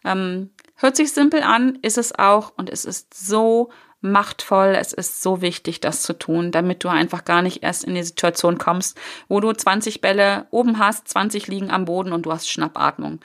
Ähm, 0.05 0.51
hört 0.81 0.97
sich 0.97 1.13
simpel 1.13 1.43
an, 1.43 1.79
ist 1.83 1.99
es 1.99 2.19
auch 2.19 2.53
und 2.57 2.71
es 2.71 2.85
ist 2.85 3.15
so 3.15 3.71
machtvoll. 4.01 4.75
Es 4.79 4.93
ist 4.93 5.23
so 5.23 5.43
wichtig, 5.43 5.81
das 5.81 6.03
zu 6.03 6.15
tun, 6.15 6.53
damit 6.53 6.85
du 6.85 6.89
einfach 6.89 7.25
gar 7.25 7.43
nicht 7.43 7.63
erst 7.63 7.85
in 7.85 7.95
die 7.95 8.03
Situation 8.03 8.59
kommst, 8.59 8.99
wo 9.29 9.41
du 9.41 9.53
20 9.53 10.01
Bälle 10.01 10.47
oben 10.51 10.79
hast, 10.79 11.09
20 11.09 11.47
liegen 11.49 11.71
am 11.71 11.85
Boden 11.85 12.13
und 12.13 12.23
du 12.23 12.33
hast 12.33 12.51
Schnappatmung. 12.51 13.21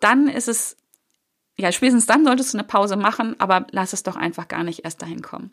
Dann 0.00 0.26
ist 0.26 0.48
es, 0.48 0.76
ja, 1.56 1.70
spätestens 1.70 2.06
dann 2.06 2.24
solltest 2.24 2.52
du 2.52 2.58
eine 2.58 2.66
Pause 2.66 2.96
machen, 2.96 3.36
aber 3.38 3.66
lass 3.70 3.92
es 3.92 4.02
doch 4.02 4.16
einfach 4.16 4.48
gar 4.48 4.64
nicht 4.64 4.84
erst 4.84 5.02
dahin 5.02 5.22
kommen. 5.22 5.52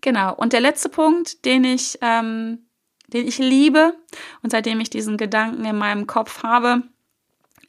Genau. 0.00 0.34
Und 0.34 0.52
der 0.52 0.60
letzte 0.60 0.88
Punkt, 0.88 1.44
den 1.44 1.64
ich, 1.64 1.98
ähm, 2.00 2.66
den 3.08 3.28
ich 3.28 3.36
liebe 3.38 3.94
und 4.42 4.50
seitdem 4.50 4.80
ich 4.80 4.88
diesen 4.88 5.18
Gedanken 5.18 5.66
in 5.66 5.76
meinem 5.76 6.06
Kopf 6.06 6.42
habe, 6.42 6.82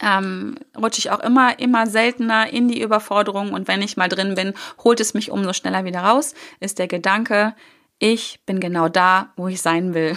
ähm, 0.00 0.56
rutsche 0.76 0.98
ich 0.98 1.10
auch 1.10 1.20
immer, 1.20 1.58
immer 1.58 1.86
seltener 1.86 2.52
in 2.52 2.68
die 2.68 2.80
Überforderung 2.80 3.52
und 3.52 3.68
wenn 3.68 3.82
ich 3.82 3.96
mal 3.96 4.08
drin 4.08 4.34
bin, 4.34 4.54
holt 4.82 5.00
es 5.00 5.14
mich 5.14 5.30
umso 5.30 5.52
schneller 5.52 5.84
wieder 5.84 6.00
raus, 6.00 6.34
ist 6.60 6.78
der 6.78 6.88
Gedanke, 6.88 7.54
ich 7.98 8.40
bin 8.44 8.60
genau 8.60 8.88
da, 8.88 9.32
wo 9.36 9.48
ich 9.48 9.62
sein 9.62 9.94
will. 9.94 10.16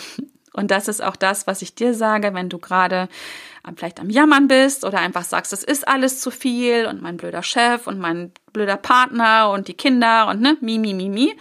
Und 0.53 0.71
das 0.71 0.87
ist 0.87 1.03
auch 1.03 1.15
das, 1.15 1.45
was 1.45 1.61
ich 1.61 1.75
dir 1.75 1.93
sage, 1.93 2.33
wenn 2.33 2.49
du 2.49 2.57
gerade 2.57 3.09
vielleicht 3.75 3.99
am 3.99 4.09
Jammern 4.09 4.47
bist 4.47 4.85
oder 4.85 4.99
einfach 4.99 5.23
sagst, 5.23 5.53
es 5.53 5.63
ist 5.63 5.87
alles 5.87 6.19
zu 6.19 6.31
viel 6.31 6.87
und 6.87 7.01
mein 7.01 7.17
blöder 7.17 7.43
Chef 7.43 7.85
und 7.85 7.99
mein 7.99 8.31
blöder 8.53 8.77
Partner 8.77 9.51
und 9.51 9.67
die 9.67 9.75
Kinder 9.75 10.27
und 10.27 10.41
ne, 10.41 10.57
mi, 10.61 10.79
mi, 10.79 10.93
mi, 10.93 11.09
mi, 11.09 11.35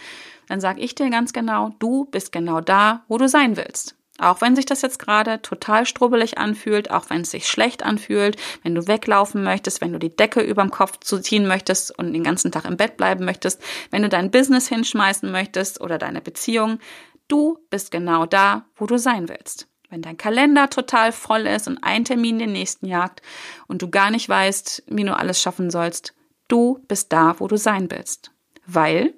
dann 0.47 0.61
sage 0.61 0.81
ich 0.81 0.93
dir 0.93 1.09
ganz 1.09 1.33
genau, 1.33 1.71
du 1.79 2.05
bist 2.05 2.31
genau 2.31 2.61
da, 2.61 3.03
wo 3.07 3.17
du 3.17 3.27
sein 3.27 3.57
willst. 3.57 3.95
Auch 4.19 4.41
wenn 4.41 4.55
sich 4.55 4.65
das 4.65 4.81
jetzt 4.81 4.97
gerade 4.97 5.41
total 5.41 5.85
strubbelig 5.85 6.37
anfühlt, 6.37 6.89
auch 6.89 7.09
wenn 7.09 7.21
es 7.21 7.31
sich 7.31 7.47
schlecht 7.47 7.83
anfühlt, 7.83 8.35
wenn 8.63 8.73
du 8.73 8.87
weglaufen 8.87 9.43
möchtest, 9.43 9.79
wenn 9.81 9.93
du 9.93 9.99
die 9.99 10.15
Decke 10.15 10.41
überm 10.41 10.71
Kopf 10.71 10.99
ziehen 10.99 11.47
möchtest 11.47 11.97
und 11.97 12.13
den 12.13 12.23
ganzen 12.23 12.51
Tag 12.51 12.65
im 12.65 12.77
Bett 12.77 12.97
bleiben 12.97 13.25
möchtest, 13.25 13.61
wenn 13.91 14.01
du 14.01 14.09
dein 14.09 14.31
Business 14.31 14.67
hinschmeißen 14.67 15.31
möchtest 15.31 15.81
oder 15.81 15.97
deine 15.99 16.21
Beziehung, 16.21 16.79
du 17.27 17.59
bist 17.69 17.91
genau 17.91 18.25
da, 18.25 18.65
wo 18.75 18.87
du 18.87 18.97
sein 18.97 19.29
willst. 19.29 19.67
Wenn 19.89 20.01
dein 20.01 20.17
Kalender 20.17 20.69
total 20.69 21.11
voll 21.11 21.47
ist 21.47 21.67
und 21.67 21.77
ein 21.83 22.03
Termin 22.03 22.39
den 22.39 22.51
nächsten 22.51 22.87
jagt 22.87 23.21
und 23.67 23.81
du 23.81 23.89
gar 23.89 24.11
nicht 24.11 24.27
weißt, 24.27 24.83
wie 24.87 25.03
du 25.03 25.15
alles 25.15 25.41
schaffen 25.41 25.69
sollst, 25.69 26.13
du 26.47 26.83
bist 26.87 27.13
da, 27.13 27.35
wo 27.39 27.47
du 27.47 27.57
sein 27.57 27.89
willst. 27.89 28.31
Weil 28.65 29.13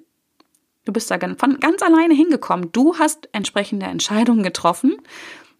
Du 0.84 0.92
bist 0.92 1.10
da 1.10 1.18
von 1.36 1.60
ganz 1.60 1.82
alleine 1.82 2.14
hingekommen. 2.14 2.72
Du 2.72 2.98
hast 2.98 3.28
entsprechende 3.32 3.86
Entscheidungen 3.86 4.42
getroffen, 4.42 4.96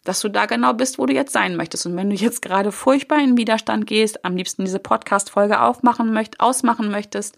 dass 0.04 0.20
du 0.20 0.28
da 0.28 0.46
genau 0.46 0.72
bist, 0.72 0.98
wo 0.98 1.06
du 1.06 1.12
jetzt 1.12 1.32
sein 1.32 1.56
möchtest. 1.56 1.86
Und 1.86 1.96
wenn 1.96 2.10
du 2.10 2.16
jetzt 2.16 2.42
gerade 2.42 2.72
furchtbar 2.72 3.18
in 3.18 3.36
Widerstand 3.36 3.86
gehst, 3.86 4.24
am 4.24 4.36
liebsten 4.36 4.64
diese 4.64 4.78
Podcast-Folge 4.78 5.60
aufmachen 5.60 6.12
möchtest, 6.12 6.40
ausmachen 6.40 6.90
möchtest, 6.90 7.36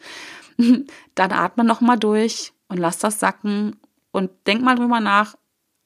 dann 1.15 1.33
atme 1.33 1.65
nochmal 1.65 1.99
durch 1.99 2.53
und 2.69 2.79
lass 2.79 2.99
das 2.99 3.19
sacken 3.19 3.77
und 4.13 4.31
denk 4.47 4.63
mal 4.63 4.77
drüber 4.77 5.01
nach, 5.01 5.35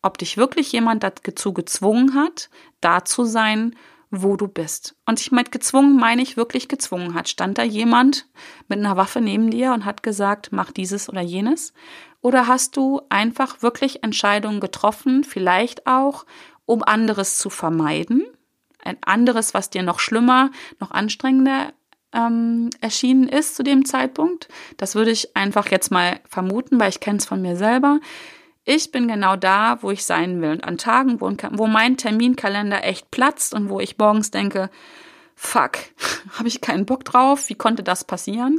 ob 0.03 0.19
dich 0.19 0.37
wirklich 0.37 0.71
jemand 0.73 1.03
dazu 1.03 1.53
gezwungen 1.53 2.15
hat, 2.15 2.51
da 2.81 3.05
zu 3.05 3.25
sein, 3.25 3.75
wo 4.23 4.37
du 4.37 4.49
bist. 4.49 4.97
Und 5.07 5.21
ich 5.21 5.33
mit 5.33 5.53
gezwungen 5.53 5.97
meine 5.97 6.23
ich 6.23 6.37
wirklich 6.37 6.69
gezwungen 6.69 7.15
hat. 7.15 7.29
Stand 7.29 7.59
da 7.59 7.63
jemand 7.63 8.27
mit 8.69 8.79
einer 8.79 8.97
Waffe 8.97 9.21
neben 9.21 9.51
dir 9.51 9.73
und 9.73 9.85
hat 9.85 10.03
gesagt, 10.03 10.49
mach 10.53 10.71
dieses 10.71 11.09
oder 11.09 11.21
jenes? 11.21 11.73
Oder 12.21 12.47
hast 12.47 12.77
du 12.77 13.03
einfach 13.09 13.63
wirklich 13.63 14.03
Entscheidungen 14.03 14.61
getroffen, 14.61 15.25
vielleicht 15.25 15.87
auch, 15.87 16.27
um 16.65 16.83
anderes 16.83 17.39
zu 17.39 17.51
vermeiden? 17.51 18.27
Ein 18.83 18.99
anderes, 19.03 19.55
was 19.55 19.71
dir 19.71 19.83
noch 19.83 20.01
schlimmer, 20.01 20.51
noch 20.81 20.91
anstrengender 20.91 21.73
ähm, 22.13 22.71
erschienen 22.81 23.29
ist 23.29 23.57
zu 23.57 23.63
dem 23.63 23.85
Zeitpunkt. 23.85 24.49
Das 24.77 24.95
würde 24.95 25.11
ich 25.11 25.37
einfach 25.37 25.71
jetzt 25.71 25.91
mal 25.91 26.21
vermuten, 26.29 26.81
weil 26.81 26.89
ich 26.89 27.01
kenne 27.01 27.19
es 27.19 27.27
von 27.27 27.43
mir 27.43 27.57
selber. 27.57 28.01
Ich 28.69 28.91
bin 28.91 29.07
genau 29.07 29.37
da, 29.37 29.79
wo 29.81 29.93
ich 29.93 30.05
sein 30.05 30.43
will. 30.43 30.51
Und 30.51 30.65
an 30.65 30.77
Tagen, 30.77 31.21
wo, 31.21 31.33
wo 31.53 31.67
mein 31.69 31.97
Terminkalender 31.97 32.83
echt 32.83 33.13
platzt 33.13 33.55
und 33.55 33.71
wo 33.71 33.79
ich 33.79 33.97
morgens 33.97 34.33
denke, 34.33 34.71
fuck, 35.37 35.79
habe 36.37 36.49
ich 36.49 36.61
keinen 36.61 36.85
Bock 36.85 37.05
drauf, 37.05 37.49
wie 37.49 37.55
konnte 37.55 37.85
das 37.85 38.03
passieren? 38.03 38.59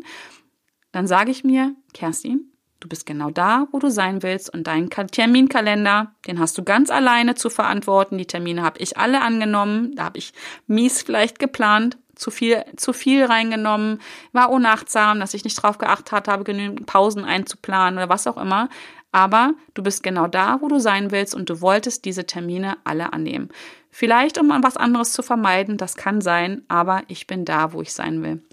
Dann 0.93 1.07
sage 1.07 1.29
ich 1.29 1.43
mir, 1.43 1.75
Kerstin, 1.93 2.53
du 2.79 2.87
bist 2.87 3.05
genau 3.05 3.31
da, 3.31 3.67
wo 3.73 3.79
du 3.79 3.91
sein 3.91 4.23
willst 4.23 4.53
und 4.53 4.65
deinen 4.65 4.89
Terminkalender, 4.89 6.15
den 6.25 6.39
hast 6.39 6.57
du 6.57 6.63
ganz 6.63 6.89
alleine 6.89 7.35
zu 7.35 7.49
verantworten. 7.49 8.17
Die 8.17 8.27
Termine 8.27 8.63
habe 8.63 8.79
ich 8.79 8.97
alle 8.97 9.21
angenommen, 9.21 9.93
da 9.95 10.05
habe 10.05 10.19
ich 10.19 10.31
mies 10.67 11.01
vielleicht 11.01 11.37
geplant, 11.37 11.97
zu 12.15 12.31
viel, 12.31 12.63
zu 12.77 12.93
viel 12.93 13.25
reingenommen, 13.25 13.99
war 14.31 14.51
unachtsam, 14.51 15.19
dass 15.19 15.33
ich 15.33 15.43
nicht 15.43 15.61
drauf 15.61 15.77
geachtet 15.77 16.29
habe, 16.29 16.45
genügend 16.45 16.85
Pausen 16.85 17.25
einzuplanen 17.25 17.99
oder 17.99 18.09
was 18.09 18.25
auch 18.25 18.37
immer. 18.37 18.69
Aber 19.17 19.55
du 19.73 19.81
bist 19.81 20.03
genau 20.03 20.27
da, 20.27 20.61
wo 20.61 20.67
du 20.67 20.77
sein 20.77 21.09
willst 21.09 21.33
und 21.33 21.49
du 21.49 21.59
wolltest 21.59 22.05
diese 22.05 22.27
Termine 22.27 22.77
alle 22.83 23.13
annehmen. 23.13 23.49
Vielleicht, 23.89 24.37
um 24.37 24.49
was 24.61 24.77
anderes 24.77 25.11
zu 25.11 25.23
vermeiden, 25.23 25.77
das 25.77 25.95
kann 25.95 26.21
sein, 26.21 26.61
aber 26.67 27.01
ich 27.07 27.25
bin 27.25 27.43
da, 27.43 27.73
wo 27.73 27.81
ich 27.81 27.93
sein 27.93 28.21
will. 28.21 28.43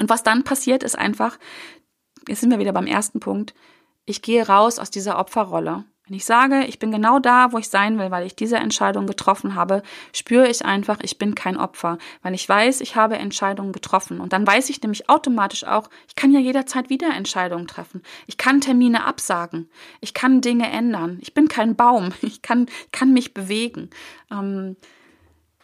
Und 0.00 0.08
was 0.08 0.22
dann 0.22 0.42
passiert, 0.42 0.82
ist 0.82 0.96
einfach, 0.96 1.38
jetzt 2.26 2.40
sind 2.40 2.50
wir 2.50 2.58
wieder 2.58 2.72
beim 2.72 2.86
ersten 2.86 3.20
Punkt, 3.20 3.54
ich 4.06 4.22
gehe 4.22 4.46
raus 4.46 4.78
aus 4.78 4.90
dieser 4.90 5.18
Opferrolle. 5.18 5.84
Wenn 6.08 6.16
ich 6.16 6.24
sage, 6.24 6.64
ich 6.66 6.78
bin 6.78 6.92
genau 6.92 7.18
da, 7.18 7.50
wo 7.50 7.58
ich 7.58 7.68
sein 7.68 7.98
will, 7.98 8.12
weil 8.12 8.26
ich 8.26 8.36
diese 8.36 8.58
Entscheidung 8.58 9.08
getroffen 9.08 9.56
habe, 9.56 9.82
spüre 10.12 10.48
ich 10.48 10.64
einfach, 10.64 10.98
ich 11.02 11.18
bin 11.18 11.34
kein 11.34 11.56
Opfer, 11.56 11.98
weil 12.22 12.32
ich 12.32 12.48
weiß, 12.48 12.80
ich 12.80 12.94
habe 12.94 13.16
Entscheidungen 13.16 13.72
getroffen. 13.72 14.20
Und 14.20 14.32
dann 14.32 14.46
weiß 14.46 14.70
ich 14.70 14.80
nämlich 14.80 15.08
automatisch 15.08 15.64
auch, 15.64 15.90
ich 16.06 16.14
kann 16.14 16.30
ja 16.30 16.38
jederzeit 16.38 16.90
wieder 16.90 17.12
Entscheidungen 17.12 17.66
treffen. 17.66 18.02
Ich 18.28 18.36
kann 18.36 18.60
Termine 18.60 19.04
absagen. 19.04 19.68
Ich 20.00 20.14
kann 20.14 20.40
Dinge 20.40 20.70
ändern. 20.70 21.18
Ich 21.22 21.34
bin 21.34 21.48
kein 21.48 21.74
Baum. 21.74 22.12
Ich 22.26 22.42
kann, 22.42 22.66
kann 22.92 23.12
mich 23.12 23.34
bewegen. 23.34 23.88
Ähm, 24.30 24.76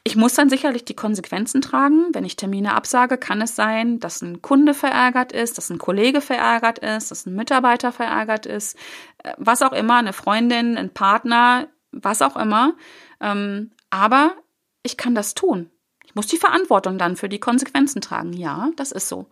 ich 0.04 0.16
muss 0.16 0.34
dann 0.34 0.48
sicherlich 0.48 0.84
die 0.84 0.96
Konsequenzen 0.96 1.62
tragen. 1.62 2.06
Wenn 2.12 2.24
ich 2.24 2.36
Termine 2.36 2.74
absage, 2.74 3.18
kann 3.18 3.40
es 3.40 3.54
sein, 3.54 4.00
dass 4.00 4.20
ein 4.20 4.42
Kunde 4.42 4.74
verärgert 4.74 5.32
ist, 5.32 5.58
dass 5.58 5.70
ein 5.70 5.78
Kollege 5.78 6.20
verärgert 6.20 6.80
ist, 6.80 7.10
dass 7.10 7.24
ein 7.24 7.36
Mitarbeiter 7.36 7.92
verärgert 7.92 8.46
ist, 8.46 8.76
äh, 9.22 9.32
was 9.38 9.62
auch 9.62 9.72
immer, 9.72 9.96
eine 9.96 10.12
Freundin, 10.12 10.76
ein 10.76 10.90
Partner, 10.90 11.68
was 11.92 12.20
auch 12.20 12.36
immer. 12.36 12.74
Ähm, 13.20 13.70
aber 13.90 14.34
ich 14.82 14.96
kann 14.96 15.14
das 15.14 15.34
tun. 15.34 15.70
Ich 16.04 16.16
muss 16.16 16.26
die 16.26 16.36
Verantwortung 16.36 16.98
dann 16.98 17.16
für 17.16 17.28
die 17.28 17.40
Konsequenzen 17.40 18.00
tragen. 18.00 18.32
Ja, 18.32 18.70
das 18.76 18.90
ist 18.90 19.08
so. 19.08 19.28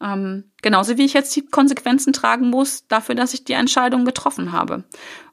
Ähm, 0.00 0.52
genauso 0.62 0.96
wie 0.96 1.04
ich 1.04 1.12
jetzt 1.12 1.34
die 1.34 1.44
Konsequenzen 1.46 2.12
tragen 2.12 2.50
muss 2.50 2.86
dafür, 2.86 3.16
dass 3.16 3.34
ich 3.34 3.44
die 3.44 3.52
Entscheidung 3.54 4.04
getroffen 4.04 4.52
habe. 4.52 4.84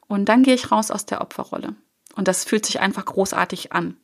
Und 0.08 0.28
dann 0.28 0.42
gehe 0.42 0.54
ich 0.54 0.72
raus 0.72 0.90
aus 0.90 1.06
der 1.06 1.20
Opferrolle. 1.20 1.76
Und 2.14 2.28
das 2.28 2.44
fühlt 2.44 2.66
sich 2.66 2.80
einfach 2.80 3.04
großartig 3.04 3.72
an. 3.72 3.96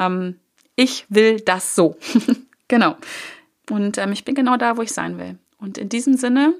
Ähm, 0.00 0.40
ich 0.76 1.06
will 1.08 1.40
das 1.40 1.74
so. 1.74 1.96
genau. 2.68 2.96
Und 3.70 3.98
ähm, 3.98 4.12
ich 4.12 4.24
bin 4.24 4.34
genau 4.34 4.56
da, 4.56 4.76
wo 4.76 4.82
ich 4.82 4.92
sein 4.92 5.18
will. 5.18 5.38
Und 5.58 5.78
in 5.78 5.88
diesem 5.88 6.14
Sinne 6.14 6.54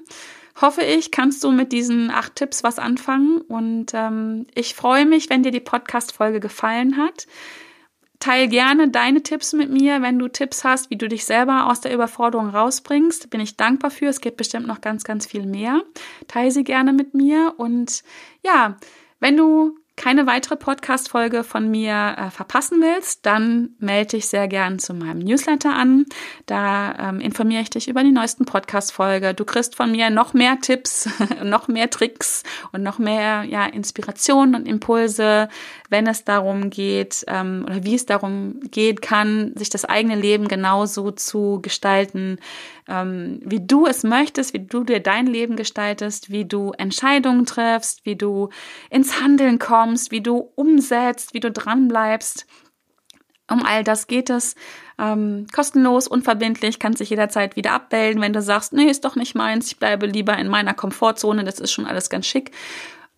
hoffe 0.61 0.83
ich, 0.83 1.11
kannst 1.11 1.43
du 1.43 1.51
mit 1.51 1.71
diesen 1.71 2.11
acht 2.11 2.35
Tipps 2.35 2.63
was 2.63 2.77
anfangen. 2.77 3.41
Und 3.41 3.93
ähm, 3.93 4.45
ich 4.53 4.75
freue 4.75 5.05
mich, 5.05 5.29
wenn 5.29 5.43
dir 5.43 5.51
die 5.51 5.59
Podcast-Folge 5.59 6.39
gefallen 6.39 6.97
hat. 6.97 7.27
teil 8.19 8.47
gerne 8.47 8.89
deine 8.89 9.23
Tipps 9.23 9.53
mit 9.53 9.71
mir, 9.71 10.03
wenn 10.03 10.19
du 10.19 10.27
Tipps 10.27 10.63
hast, 10.63 10.91
wie 10.91 10.97
du 10.97 11.07
dich 11.07 11.25
selber 11.25 11.67
aus 11.71 11.81
der 11.81 11.91
Überforderung 11.91 12.49
rausbringst. 12.49 13.31
Bin 13.31 13.41
ich 13.41 13.57
dankbar 13.57 13.89
für. 13.89 14.05
Es 14.05 14.21
gibt 14.21 14.37
bestimmt 14.37 14.67
noch 14.67 14.81
ganz, 14.81 15.03
ganz 15.03 15.25
viel 15.25 15.47
mehr. 15.47 15.81
Teil 16.27 16.51
sie 16.51 16.63
gerne 16.63 16.93
mit 16.93 17.15
mir. 17.15 17.55
Und 17.57 18.03
ja, 18.43 18.77
wenn 19.19 19.35
du 19.35 19.80
keine 20.01 20.25
weitere 20.25 20.55
Podcast-Folge 20.55 21.43
von 21.43 21.69
mir 21.69 22.15
äh, 22.17 22.31
verpassen 22.31 22.81
willst, 22.81 23.23
dann 23.27 23.75
melde 23.77 24.17
dich 24.17 24.25
sehr 24.25 24.47
gern 24.47 24.79
zu 24.79 24.95
meinem 24.95 25.19
Newsletter 25.19 25.75
an. 25.75 26.07
Da 26.47 26.95
ähm, 26.97 27.19
informiere 27.19 27.61
ich 27.61 27.69
dich 27.69 27.87
über 27.87 28.03
die 28.03 28.09
neuesten 28.09 28.45
Podcast-Folge. 28.45 29.35
Du 29.35 29.45
kriegst 29.45 29.75
von 29.75 29.91
mir 29.91 30.09
noch 30.09 30.33
mehr 30.33 30.57
Tipps, 30.59 31.07
noch 31.43 31.67
mehr 31.67 31.91
Tricks 31.91 32.41
und 32.71 32.81
noch 32.81 32.97
mehr 32.97 33.43
ja, 33.43 33.67
Inspirationen 33.67 34.55
und 34.55 34.67
Impulse, 34.67 35.49
wenn 35.91 36.07
es 36.07 36.23
darum 36.23 36.71
geht 36.71 37.23
ähm, 37.27 37.65
oder 37.67 37.83
wie 37.83 37.93
es 37.93 38.07
darum 38.07 38.59
geht 38.71 39.03
kann, 39.03 39.53
sich 39.55 39.69
das 39.69 39.85
eigene 39.85 40.15
Leben 40.15 40.47
genauso 40.47 41.11
zu 41.11 41.59
gestalten, 41.61 42.39
ähm, 42.87 43.39
wie 43.43 43.65
du 43.65 43.85
es 43.85 44.03
möchtest, 44.03 44.53
wie 44.53 44.59
du 44.59 44.83
dir 44.83 44.99
dein 44.99 45.27
Leben 45.27 45.55
gestaltest, 45.55 46.29
wie 46.29 46.45
du 46.45 46.71
Entscheidungen 46.77 47.45
triffst, 47.45 48.05
wie 48.05 48.15
du 48.15 48.49
ins 48.89 49.21
Handeln 49.21 49.59
kommst, 49.59 50.11
wie 50.11 50.21
du 50.21 50.51
umsetzt, 50.55 51.33
wie 51.33 51.39
du 51.39 51.51
dranbleibst. 51.51 52.45
Um 53.49 53.65
all 53.65 53.83
das 53.83 54.07
geht 54.07 54.29
es. 54.29 54.55
Ähm, 54.97 55.47
kostenlos, 55.53 56.07
unverbindlich, 56.07 56.79
kannst 56.79 57.01
dich 57.01 57.09
jederzeit 57.09 57.55
wieder 57.55 57.73
abmelden, 57.73 58.21
wenn 58.21 58.33
du 58.33 58.41
sagst, 58.41 58.71
nee, 58.71 58.89
ist 58.89 59.03
doch 59.03 59.15
nicht 59.15 59.35
meins, 59.35 59.67
ich 59.67 59.77
bleibe 59.77 60.05
lieber 60.05 60.37
in 60.37 60.47
meiner 60.47 60.73
Komfortzone, 60.73 61.43
das 61.43 61.59
ist 61.59 61.71
schon 61.71 61.85
alles 61.85 62.09
ganz 62.09 62.27
schick. 62.27 62.51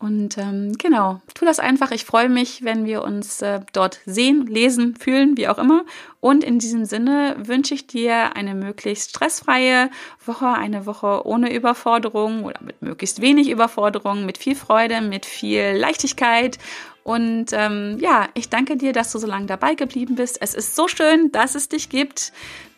Und 0.03 0.37
ähm, 0.37 0.73
genau, 0.77 1.21
tu 1.33 1.45
das 1.45 1.59
einfach. 1.59 1.91
Ich 1.91 2.03
freue 2.03 2.27
mich, 2.27 2.61
wenn 2.65 2.83
wir 2.83 3.05
uns 3.05 3.41
äh, 3.41 3.61
dort 3.71 4.01
sehen, 4.05 4.47
lesen, 4.47 4.97
fühlen, 4.97 5.37
wie 5.37 5.47
auch 5.47 5.57
immer. 5.57 5.85
Und 6.19 6.43
in 6.43 6.59
diesem 6.59 6.83
Sinne 6.83 7.37
wünsche 7.37 7.73
ich 7.73 7.87
dir 7.87 8.35
eine 8.35 8.53
möglichst 8.53 9.11
stressfreie 9.11 9.89
Woche, 10.25 10.47
eine 10.47 10.85
Woche 10.85 11.25
ohne 11.25 11.53
Überforderung 11.53 12.43
oder 12.43 12.61
mit 12.61 12.81
möglichst 12.81 13.21
wenig 13.21 13.49
Überforderung, 13.49 14.25
mit 14.25 14.37
viel 14.37 14.57
Freude, 14.57 14.99
mit 14.99 15.25
viel 15.25 15.71
Leichtigkeit. 15.71 16.59
Und 17.03 17.53
ähm, 17.53 17.97
ja, 18.01 18.27
ich 18.33 18.49
danke 18.49 18.75
dir, 18.75 18.91
dass 18.91 19.09
du 19.13 19.19
so 19.19 19.27
lange 19.27 19.45
dabei 19.45 19.75
geblieben 19.75 20.15
bist. 20.15 20.37
Es 20.41 20.53
ist 20.53 20.75
so 20.75 20.89
schön, 20.89 21.31
dass 21.31 21.55
es 21.55 21.69
dich 21.69 21.87
gibt. 21.87 22.33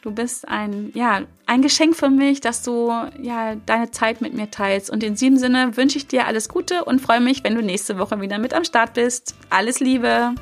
Du 0.06 0.12
bist 0.12 0.48
ein, 0.48 0.92
ja, 0.94 1.22
ein 1.48 1.64
Geschenk 1.64 1.96
für 1.96 2.12
mich, 2.12 2.40
dass 2.40 2.62
du 2.62 2.94
ja 3.20 3.56
deine 3.66 3.90
Zeit 3.90 4.22
mit 4.22 4.36
mir 4.36 4.52
teilst. 4.52 4.92
Und 4.92 5.02
in 5.04 5.16
diesem 5.16 5.38
Sinne 5.38 5.76
wünsche 5.78 5.98
ich 5.98 6.06
dir 6.06 6.28
alles 6.28 6.48
Gute 6.48 6.86
und 6.86 7.02
freue 7.02 7.20
mich, 7.20 7.44
wenn 7.44 7.56
du 7.56 7.64
nächste 7.64 7.98
Woche 7.98 8.22
wieder 8.22 8.38
mit 8.38 8.54
am 8.54 8.64
Start 8.64 8.94
bist. 8.94 9.34
Alles 9.50 9.80
Liebe! 9.80 10.36